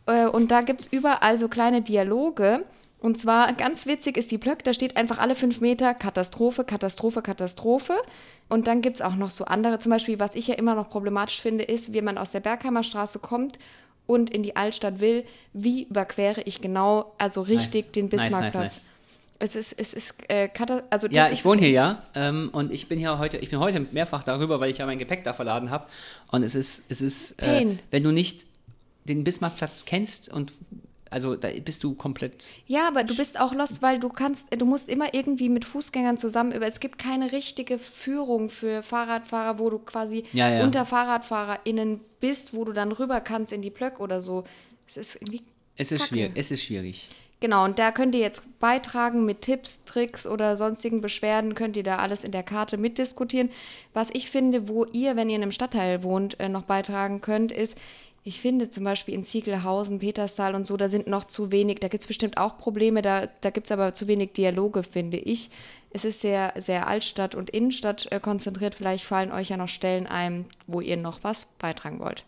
Äh, 0.07 0.27
und 0.27 0.51
da 0.51 0.63
gibt 0.63 0.81
es 0.81 0.87
überall 0.93 1.39
so 1.39 1.49
kleine 1.49 1.83
Dialoge. 1.83 2.65
Und 2.99 3.19
zwar 3.19 3.53
ganz 3.53 3.87
witzig 3.87 4.17
ist 4.17 4.31
die 4.31 4.39
Blöcke, 4.39 4.63
da 4.63 4.73
steht 4.73 4.97
einfach 4.97 5.19
alle 5.19 5.35
fünf 5.35 5.61
Meter 5.61 5.95
Katastrophe, 5.95 6.65
Katastrophe, 6.65 7.23
Katastrophe. 7.23 7.95
Und 8.49 8.67
dann 8.67 8.81
gibt 8.81 8.97
es 8.97 9.03
auch 9.03 9.15
noch 9.17 9.31
so 9.31 9.45
andere, 9.45 9.79
zum 9.79 9.91
Beispiel, 9.91 10.19
was 10.19 10.35
ich 10.35 10.47
ja 10.47 10.55
immer 10.55 10.75
noch 10.75 10.89
problematisch 10.89 11.41
finde, 11.41 11.65
ist, 11.65 11.93
wie 11.93 12.01
man 12.01 12.17
aus 12.17 12.31
der 12.31 12.41
Bergheimer 12.41 12.83
Straße 12.83 13.19
kommt 13.19 13.59
und 14.07 14.31
in 14.31 14.43
die 14.43 14.57
Altstadt 14.57 15.01
will, 15.01 15.25
wie 15.53 15.83
überquere 15.85 16.43
ich 16.45 16.61
genau, 16.61 17.13
also 17.19 17.43
richtig 17.43 17.87
Nice. 17.87 17.93
den 17.93 18.05
Nice, 18.07 18.13
nice, 18.13 18.23
Bismarckplatz. 18.23 18.65
nice. 18.65 18.89
Es 19.39 19.55
ist, 19.55 19.75
es 19.77 19.93
ist, 19.93 20.15
äh, 20.29 20.49
also 20.89 21.09
Ja, 21.09 21.29
ich 21.29 21.45
wohne 21.45 21.61
hier 21.61 21.71
ja 21.71 22.03
ähm, 22.15 22.49
und 22.53 22.73
ich 22.73 22.89
bin 22.89 22.99
hier 22.99 23.19
heute, 23.19 23.37
ich 23.37 23.51
bin 23.51 23.59
heute 23.59 23.81
mehrfach 23.93 24.23
darüber, 24.23 24.61
weil 24.61 24.71
ich 24.71 24.79
ja 24.79 24.87
mein 24.87 24.99
Gepäck 24.99 25.25
da 25.25 25.35
verladen 25.35 25.71
habe. 25.71 25.87
Und 26.33 26.43
es 26.43 26.55
ist, 26.55 26.85
es 26.89 27.03
ist, 27.03 27.43
äh, 27.43 27.77
wenn 27.91 28.03
du 28.03 28.13
nicht 28.13 28.47
den 29.07 29.25
Bismarckplatz 29.25 29.85
kennst 29.85 30.29
und 30.33 30.53
also 31.09 31.37
da 31.37 31.49
bist 31.65 31.85
du 31.85 31.95
komplett. 31.95 32.45
Ja, 32.67 32.89
aber 32.89 33.05
du 33.05 33.17
bist 33.17 33.39
auch 33.39 33.55
lost, 33.55 33.81
weil 33.81 34.01
du 34.01 34.09
kannst, 34.09 34.49
du 34.59 34.65
musst 34.67 34.89
immer 34.89 35.15
irgendwie 35.15 35.49
mit 35.49 35.65
Fußgängern 35.65 36.19
zusammen 36.19 36.51
über. 36.53 36.67
Es 36.67 36.81
gibt 36.81 36.99
keine 36.99 37.31
richtige 37.31 37.79
Führung 37.79 38.51
für 38.51 38.83
Fahrradfahrer, 38.83 39.59
wo 39.61 39.71
du 39.71 39.79
quasi 39.79 40.25
Ja, 40.33 40.49
ja. 40.51 40.65
unter 40.65 40.85
FahrradfahrerInnen 40.85 42.01
bist, 42.21 42.55
wo 42.55 42.65
du 42.65 42.73
dann 42.73 42.91
rüber 42.91 43.21
kannst 43.21 43.53
in 43.53 43.63
die 43.63 43.71
Plöck 43.71 44.01
oder 44.01 44.21
so. 44.21 44.45
Es 44.87 44.97
ist 44.97 45.15
irgendwie. 45.17 45.43
Es 45.77 45.93
ist 45.93 46.01
Kacke. 46.03 46.15
schwierig. 46.15 46.33
Es 46.35 46.51
ist 46.51 46.65
schwierig. 46.65 47.09
Genau, 47.39 47.65
und 47.65 47.79
da 47.79 47.93
könnt 47.93 48.15
ihr 48.15 48.23
jetzt 48.23 48.43
beitragen 48.59 49.27
mit 49.27 49.43
Tipps, 49.43 49.85
Tricks 49.85 50.27
oder 50.27 50.57
sonstigen 50.57 51.03
Beschwerden, 51.03 51.55
könnt 51.55 51.77
ihr 51.77 51.83
da 51.83 51.97
alles 51.99 52.25
in 52.25 52.33
der 52.33 52.43
Karte 52.43 52.79
mitdiskutieren. 52.79 53.51
Was 53.93 54.09
ich 54.13 54.31
finde, 54.31 54.69
wo 54.69 54.87
ihr, 54.87 55.17
wenn 55.17 55.29
ihr 55.29 55.37
in 55.37 55.43
einem 55.43 55.53
Stadtteil 55.53 56.03
wohnt, 56.03 56.41
äh, 56.41 56.49
noch 56.49 56.65
beitragen 56.65 57.21
könnt, 57.21 57.53
ist, 57.53 57.77
ich 58.27 58.41
finde 58.41 58.69
zum 58.69 58.83
Beispiel 58.83 59.15
in 59.15 59.23
Ziegelhausen, 59.23 60.01
Peterstal 60.01 60.57
und 60.57 60.67
so, 60.67 60.77
da 60.77 60.89
sind 60.89 61.07
noch 61.07 61.27
zu 61.27 61.53
wenig, 61.53 61.79
da 61.79 61.87
gibt 61.87 62.01
es 62.01 62.09
bestimmt 62.09 62.39
auch 62.39 62.59
Probleme, 62.59 63.01
da, 63.01 63.29
da 63.41 63.51
gibt 63.51 63.67
es 63.67 63.71
aber 63.71 63.93
zu 63.93 64.09
wenig 64.09 64.33
Dialoge, 64.33 64.83
finde 64.83 65.17
ich. 65.17 65.49
Es 65.91 66.05
ist 66.05 66.23
sehr, 66.23 66.53
sehr 66.57 66.89
Altstadt 66.89 67.37
und 67.37 67.51
Innenstadt 67.51 68.11
äh, 68.11 68.19
konzentriert. 68.19 68.75
Vielleicht 68.75 69.05
fallen 69.05 69.31
euch 69.31 69.51
ja 69.51 69.57
noch 69.57 69.69
Stellen 69.69 70.09
ein, 70.09 70.45
wo 70.67 70.81
ihr 70.81 70.97
noch 70.97 71.21
was 71.23 71.47
beitragen 71.61 72.01
wollt. 72.01 72.25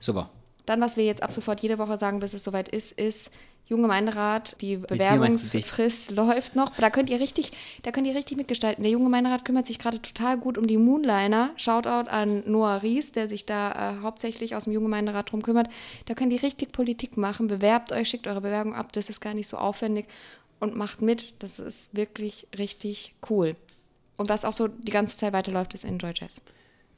Super. 0.00 0.28
Dann, 0.66 0.82
was 0.82 0.98
wir 0.98 1.06
jetzt 1.06 1.22
ab 1.22 1.32
sofort 1.32 1.60
jede 1.60 1.78
Woche 1.78 1.96
sagen, 1.96 2.20
bis 2.20 2.34
es 2.34 2.44
soweit 2.44 2.68
ist, 2.68 2.92
ist 2.92 3.30
Junggemeinderat, 3.68 4.56
die? 4.62 4.78
Bewerbungsfrist 4.78 6.10
läuft 6.10 6.56
noch. 6.56 6.70
Da 6.76 6.88
könnt 6.88 7.10
ihr 7.10 7.20
richtig, 7.20 7.52
da 7.82 7.90
könnt 7.90 8.06
ihr 8.06 8.14
richtig 8.14 8.38
mitgestalten. 8.38 8.82
Der 8.82 8.90
Junggemeinderat 8.90 9.44
kümmert 9.44 9.66
sich 9.66 9.78
gerade 9.78 10.00
total 10.00 10.38
gut 10.38 10.56
um 10.56 10.66
die 10.66 10.78
Moonliner. 10.78 11.50
Shoutout 11.56 12.08
an 12.08 12.42
Noah 12.46 12.82
Ries, 12.82 13.12
der 13.12 13.28
sich 13.28 13.44
da 13.44 13.98
äh, 13.98 14.02
hauptsächlich 14.02 14.56
aus 14.56 14.64
dem 14.64 14.72
Junggemeinderat 14.72 15.30
drum 15.30 15.42
kümmert. 15.42 15.68
Da 16.06 16.14
könnt 16.14 16.32
ihr 16.32 16.42
richtig 16.42 16.72
Politik 16.72 17.18
machen. 17.18 17.46
Bewerbt 17.46 17.92
euch, 17.92 18.08
schickt 18.08 18.26
eure 18.26 18.40
Bewerbung 18.40 18.74
ab. 18.74 18.92
Das 18.94 19.10
ist 19.10 19.20
gar 19.20 19.34
nicht 19.34 19.48
so 19.48 19.58
aufwendig 19.58 20.06
und 20.60 20.74
macht 20.74 21.02
mit. 21.02 21.34
Das 21.42 21.58
ist 21.58 21.94
wirklich 21.94 22.46
richtig 22.58 23.14
cool. 23.28 23.54
Und 24.16 24.30
was 24.30 24.46
auch 24.46 24.54
so 24.54 24.68
die 24.68 24.92
ganze 24.92 25.16
Zeit 25.18 25.34
weiterläuft, 25.34 25.74
ist 25.74 25.84
Enjoy 25.84 26.12
Jazz. 26.14 26.40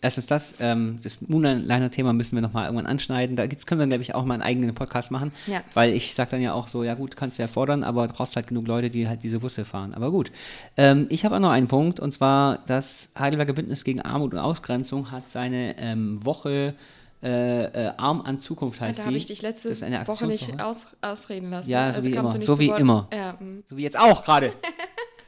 Erstens 0.03 0.27
das, 0.27 0.55
ähm, 0.61 0.99
das 1.03 1.21
Moonliner-Thema 1.21 2.15
müssen 2.15 2.35
wir 2.35 2.41
nochmal 2.41 2.65
irgendwann 2.65 2.87
anschneiden. 2.87 3.37
Da 3.37 3.47
gibt's, 3.47 3.67
können 3.67 3.81
wir, 3.81 3.87
glaube 3.87 4.03
ich, 4.03 4.15
auch 4.15 4.25
mal 4.25 4.35
einen 4.35 4.43
eigenen 4.43 4.75
Podcast 4.75 5.11
machen. 5.11 5.31
Ja. 5.47 5.63
Weil 5.75 5.93
ich 5.93 6.15
sage 6.15 6.31
dann 6.31 6.41
ja 6.41 6.55
auch 6.55 6.69
so, 6.69 6.83
ja 6.85 6.95
gut, 6.95 7.17
kannst 7.17 7.39
du 7.39 7.43
ja 7.43 7.49
fordern, 7.49 7.85
aber 7.85 8.09
du 8.09 8.15
brauchst 8.15 8.35
halt 8.35 8.47
genug 8.47 8.67
Leute, 8.67 8.89
die 8.89 9.09
halt 9.09 9.23
diese 9.23 9.41
Busse 9.41 9.67
fahren. 9.67 9.93
Aber 9.93 10.11
gut. 10.11 10.33
Ähm, 10.79 11.07
ich 11.11 11.27
habe 11.27 11.37
auch 11.37 11.41
noch 11.41 11.51
einen 11.51 11.69
Punkt, 11.69 12.01
und 12.01 12.13
zwar 12.13 12.61
das 12.67 13.11
Heidelberger 13.19 13.53
Bündnis 13.53 13.85
gegen 13.85 14.01
Armut 14.01 14.33
und 14.33 14.39
Ausgrenzung 14.39 15.11
hat 15.11 15.31
seine 15.31 15.77
ähm, 15.79 16.25
Woche 16.25 16.75
äh, 17.23 17.65
äh, 17.65 17.93
Arm 17.99 18.23
an 18.23 18.39
Zukunft 18.39 18.81
heißt 18.81 18.99
Da 18.99 19.03
sie. 19.03 19.07
habe 19.09 19.17
ich 19.19 19.27
dich 19.27 19.43
letzte 19.43 19.69
Woche 20.07 20.27
nicht 20.27 20.59
aus, 20.63 20.87
ausreden 21.03 21.51
lassen. 21.51 21.69
Ja, 21.71 21.91
so 21.93 21.97
Also 21.99 22.09
wie 22.09 22.15
immer. 22.15 22.29
So 22.29 22.59
wie 22.59 22.69
Wort. 22.69 22.81
immer. 22.81 23.09
Ja, 23.13 23.33
mm, 23.35 23.65
So 23.69 23.77
wie 23.77 23.83
jetzt 23.83 23.99
auch 23.99 24.25
gerade. 24.25 24.55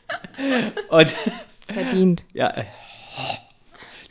und 0.89 1.09
verdient. 1.69 2.25
Ja, 2.33 2.49
äh, 2.49 2.65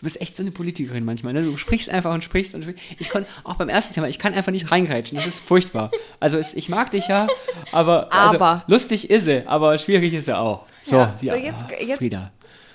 du 0.01 0.05
bist 0.05 0.19
echt 0.19 0.35
so 0.35 0.41
eine 0.41 0.49
Politikerin 0.51 1.05
manchmal, 1.05 1.31
ne? 1.33 1.43
Du 1.43 1.55
sprichst 1.57 1.89
einfach 1.89 2.11
und 2.11 2.23
sprichst 2.23 2.55
und 2.55 2.63
sprichst. 2.63 2.81
Ich 2.97 3.09
konnte, 3.09 3.29
auch 3.43 3.53
beim 3.55 3.69
ersten 3.69 3.93
Thema, 3.93 4.07
ich 4.07 4.17
kann 4.17 4.33
einfach 4.33 4.51
nicht 4.51 4.71
reingreitschen. 4.71 5.15
Das 5.15 5.27
ist 5.27 5.39
furchtbar. 5.39 5.91
Also 6.19 6.39
es, 6.39 6.55
ich 6.55 6.69
mag 6.69 6.89
dich 6.89 7.07
ja, 7.07 7.27
aber, 7.71 8.11
Aber. 8.11 8.49
Also, 8.51 8.63
lustig 8.67 9.09
ist 9.11 9.25
sie, 9.25 9.47
aber 9.47 9.77
schwierig 9.77 10.13
ist 10.13 10.25
sie 10.25 10.35
auch. 10.37 10.65
So, 10.81 10.95
Ja, 10.95 11.15
ja, 11.21 11.33
so 11.33 11.39
jetzt- 11.39 11.65
jetzt- 11.85 11.97
Frieda. 11.99 12.31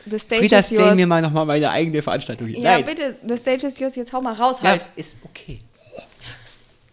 The 0.09 0.21
stage 0.21 0.43
Frieda, 0.43 0.63
stell 0.63 0.95
mir 0.95 1.09
mal 1.09 1.21
nochmal 1.21 1.45
meine 1.47 1.69
eigene 1.69 2.01
Veranstaltung 2.01 2.47
hier. 2.47 2.61
ja, 2.61 2.75
Nein, 2.77 2.85
bitte, 2.85 3.17
the 3.27 3.37
stage 3.37 3.67
is 3.67 3.77
yours. 3.81 3.97
Jetzt 3.97 4.13
hau 4.13 4.21
mal 4.23 4.35
raus 4.35 4.61
ja, 4.63 4.71
halt. 4.71 4.87
ist 4.95 5.17
okay. 5.25 5.59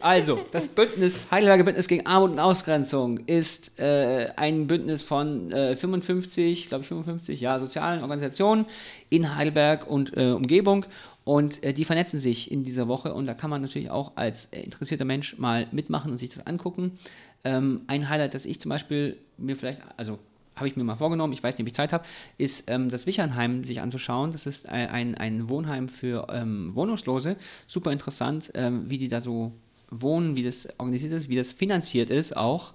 Also, 0.03 0.43
das 0.51 0.67
Bündnis, 0.67 1.27
Heidelberger 1.31 1.63
Bündnis 1.63 1.87
gegen 1.87 2.05
Armut 2.05 2.31
und 2.31 2.39
Ausgrenzung 2.39 3.19
ist 3.19 3.79
äh, 3.79 4.31
ein 4.35 4.67
Bündnis 4.67 5.01
von 5.01 5.49
äh, 5.49 5.77
55, 5.77 6.67
glaube 6.67 6.81
ich 6.81 6.89
55, 6.89 7.39
ja, 7.39 7.57
sozialen 7.57 8.01
Organisationen 8.01 8.65
in 9.09 9.37
Heidelberg 9.37 9.89
und 9.89 10.17
äh, 10.17 10.31
Umgebung 10.31 10.85
und 11.23 11.63
äh, 11.63 11.73
die 11.73 11.85
vernetzen 11.85 12.19
sich 12.19 12.51
in 12.51 12.65
dieser 12.65 12.89
Woche 12.89 13.13
und 13.13 13.27
da 13.27 13.33
kann 13.33 13.49
man 13.49 13.61
natürlich 13.61 13.91
auch 13.91 14.11
als 14.15 14.49
äh, 14.51 14.59
interessierter 14.59 15.05
Mensch 15.05 15.37
mal 15.37 15.67
mitmachen 15.71 16.11
und 16.11 16.17
sich 16.17 16.31
das 16.31 16.45
angucken. 16.45 16.99
Ähm, 17.45 17.83
ein 17.87 18.09
Highlight, 18.09 18.33
das 18.33 18.43
ich 18.43 18.59
zum 18.59 18.67
Beispiel 18.67 19.15
mir 19.37 19.55
vielleicht, 19.55 19.79
also 19.95 20.19
habe 20.57 20.67
ich 20.67 20.75
mir 20.75 20.83
mal 20.83 20.97
vorgenommen, 20.97 21.31
ich 21.31 21.41
weiß 21.41 21.57
nicht, 21.57 21.63
ob 21.63 21.67
ich 21.67 21.75
Zeit 21.75 21.93
habe, 21.93 22.03
ist 22.37 22.69
ähm, 22.69 22.89
das 22.89 23.07
Wichernheim 23.07 23.63
sich 23.63 23.79
anzuschauen. 23.79 24.33
Das 24.33 24.47
ist 24.47 24.67
ein, 24.67 25.15
ein, 25.15 25.47
Wohnheim 25.47 25.87
für 25.87 26.27
ähm, 26.29 26.75
Wohnungslose. 26.75 27.37
Super 27.67 27.93
interessant, 27.93 28.51
ähm, 28.53 28.89
wie 28.89 28.97
die 28.97 29.07
da 29.07 29.21
so 29.21 29.53
wohnen, 30.01 30.35
wie 30.35 30.43
das 30.43 30.67
organisiert 30.77 31.13
ist, 31.13 31.29
wie 31.29 31.35
das 31.35 31.53
finanziert 31.53 32.09
ist 32.09 32.35
auch. 32.35 32.73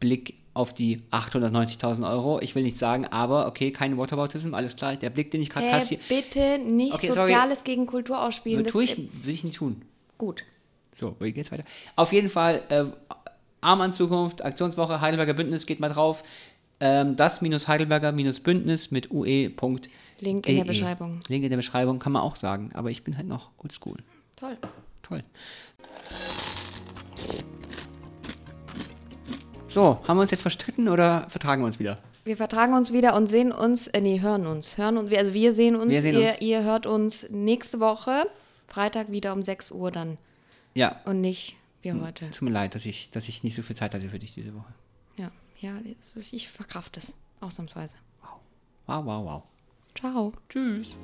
Blick 0.00 0.34
auf 0.54 0.72
die 0.72 1.00
890.000 1.10 2.08
Euro. 2.08 2.40
Ich 2.40 2.54
will 2.54 2.62
nicht 2.62 2.78
sagen, 2.78 3.06
aber 3.06 3.46
okay, 3.46 3.72
kein 3.72 3.96
Whataboutism, 3.96 4.54
alles 4.54 4.76
klar. 4.76 4.94
Der 4.96 5.10
Blick, 5.10 5.30
den 5.30 5.42
ich 5.42 5.50
gerade 5.50 5.66
Äh, 5.66 5.70
kassiere, 5.72 6.00
bitte 6.08 6.58
nicht 6.58 6.94
Okay, 6.94 7.08
sorry. 7.08 7.22
Soziales 7.22 7.64
gegen 7.64 7.86
Kultur 7.86 8.22
ausspielen. 8.22 8.64
Das 8.64 8.74
ich, 8.74 8.96
will 8.96 9.34
ich 9.34 9.44
nicht 9.44 9.56
tun. 9.56 9.82
gut. 10.18 10.44
So, 10.92 11.16
wie 11.18 11.32
geht's 11.32 11.50
weiter? 11.50 11.64
Auf 11.96 12.12
jeden 12.12 12.28
Fall, 12.28 12.62
äh, 12.68 12.84
Arm 13.60 13.80
an 13.80 13.92
Zukunft, 13.92 14.44
Aktionswoche, 14.44 15.00
Heidelberger 15.00 15.34
Bündnis, 15.34 15.66
geht 15.66 15.80
mal 15.80 15.88
drauf. 15.88 16.22
Ähm, 16.78 17.16
das 17.16 17.40
minus 17.40 17.66
Heidelberger 17.66 18.12
minus 18.12 18.38
Bündnis 18.38 18.92
mit 18.92 19.10
ue.de. 19.10 19.50
Link 20.20 20.48
in 20.48 20.56
der 20.56 20.64
Beschreibung. 20.64 21.18
Link 21.28 21.42
in 21.42 21.50
der 21.50 21.56
Beschreibung, 21.56 21.98
kann 21.98 22.12
man 22.12 22.22
auch 22.22 22.36
sagen. 22.36 22.70
Aber 22.74 22.90
ich 22.90 23.02
bin 23.02 23.16
halt 23.16 23.26
noch 23.26 23.50
oldschool. 23.58 23.96
Toll. 24.36 24.56
Toll. 25.04 25.22
So, 29.66 29.98
haben 30.06 30.16
wir 30.16 30.22
uns 30.22 30.30
jetzt 30.30 30.42
verstritten 30.42 30.88
oder 30.88 31.28
vertragen 31.30 31.62
wir 31.62 31.66
uns 31.66 31.78
wieder? 31.78 31.98
Wir 32.24 32.36
vertragen 32.36 32.74
uns 32.74 32.92
wieder 32.92 33.14
und 33.16 33.26
sehen 33.26 33.52
uns, 33.52 33.86
äh, 33.88 34.00
nee, 34.00 34.20
hören 34.20 34.46
uns. 34.46 34.78
Hören 34.78 34.96
und 34.98 35.10
wir, 35.10 35.18
also 35.18 35.34
wir 35.34 35.52
sehen 35.52 35.76
uns, 35.76 35.90
Wir 35.90 36.00
sehen 36.02 36.18
ihr, 36.18 36.28
uns. 36.28 36.40
ihr 36.40 36.62
hört 36.62 36.86
uns 36.86 37.26
nächste 37.30 37.80
Woche, 37.80 38.26
Freitag 38.66 39.10
wieder 39.10 39.32
um 39.32 39.42
6 39.42 39.72
Uhr 39.72 39.90
dann. 39.90 40.16
Ja, 40.74 41.00
Und 41.04 41.20
nicht 41.20 41.56
wie 41.82 41.90
Hm. 41.90 42.02
heute. 42.04 42.30
tut 42.30 42.42
mir 42.42 42.50
leid, 42.50 42.74
dass 42.74 42.86
ich, 42.86 43.10
dass 43.10 43.28
ich 43.28 43.44
nicht 43.44 43.54
so 43.54 43.62
viel 43.62 43.76
Zeit 43.76 43.94
hatte 43.94 44.08
für 44.08 44.18
dich 44.18 44.32
diese 44.32 44.54
Woche. 44.54 44.72
Ja, 45.16 45.30
ja, 45.60 45.74
ich 46.32 46.48
verkraft 46.48 46.96
es. 46.96 47.14
Ausnahmsweise. 47.40 47.96
Wow, 48.86 49.04
wow, 49.04 49.24
wow. 49.24 49.42
Ciao. 49.94 50.32
Tschüss. 50.48 50.98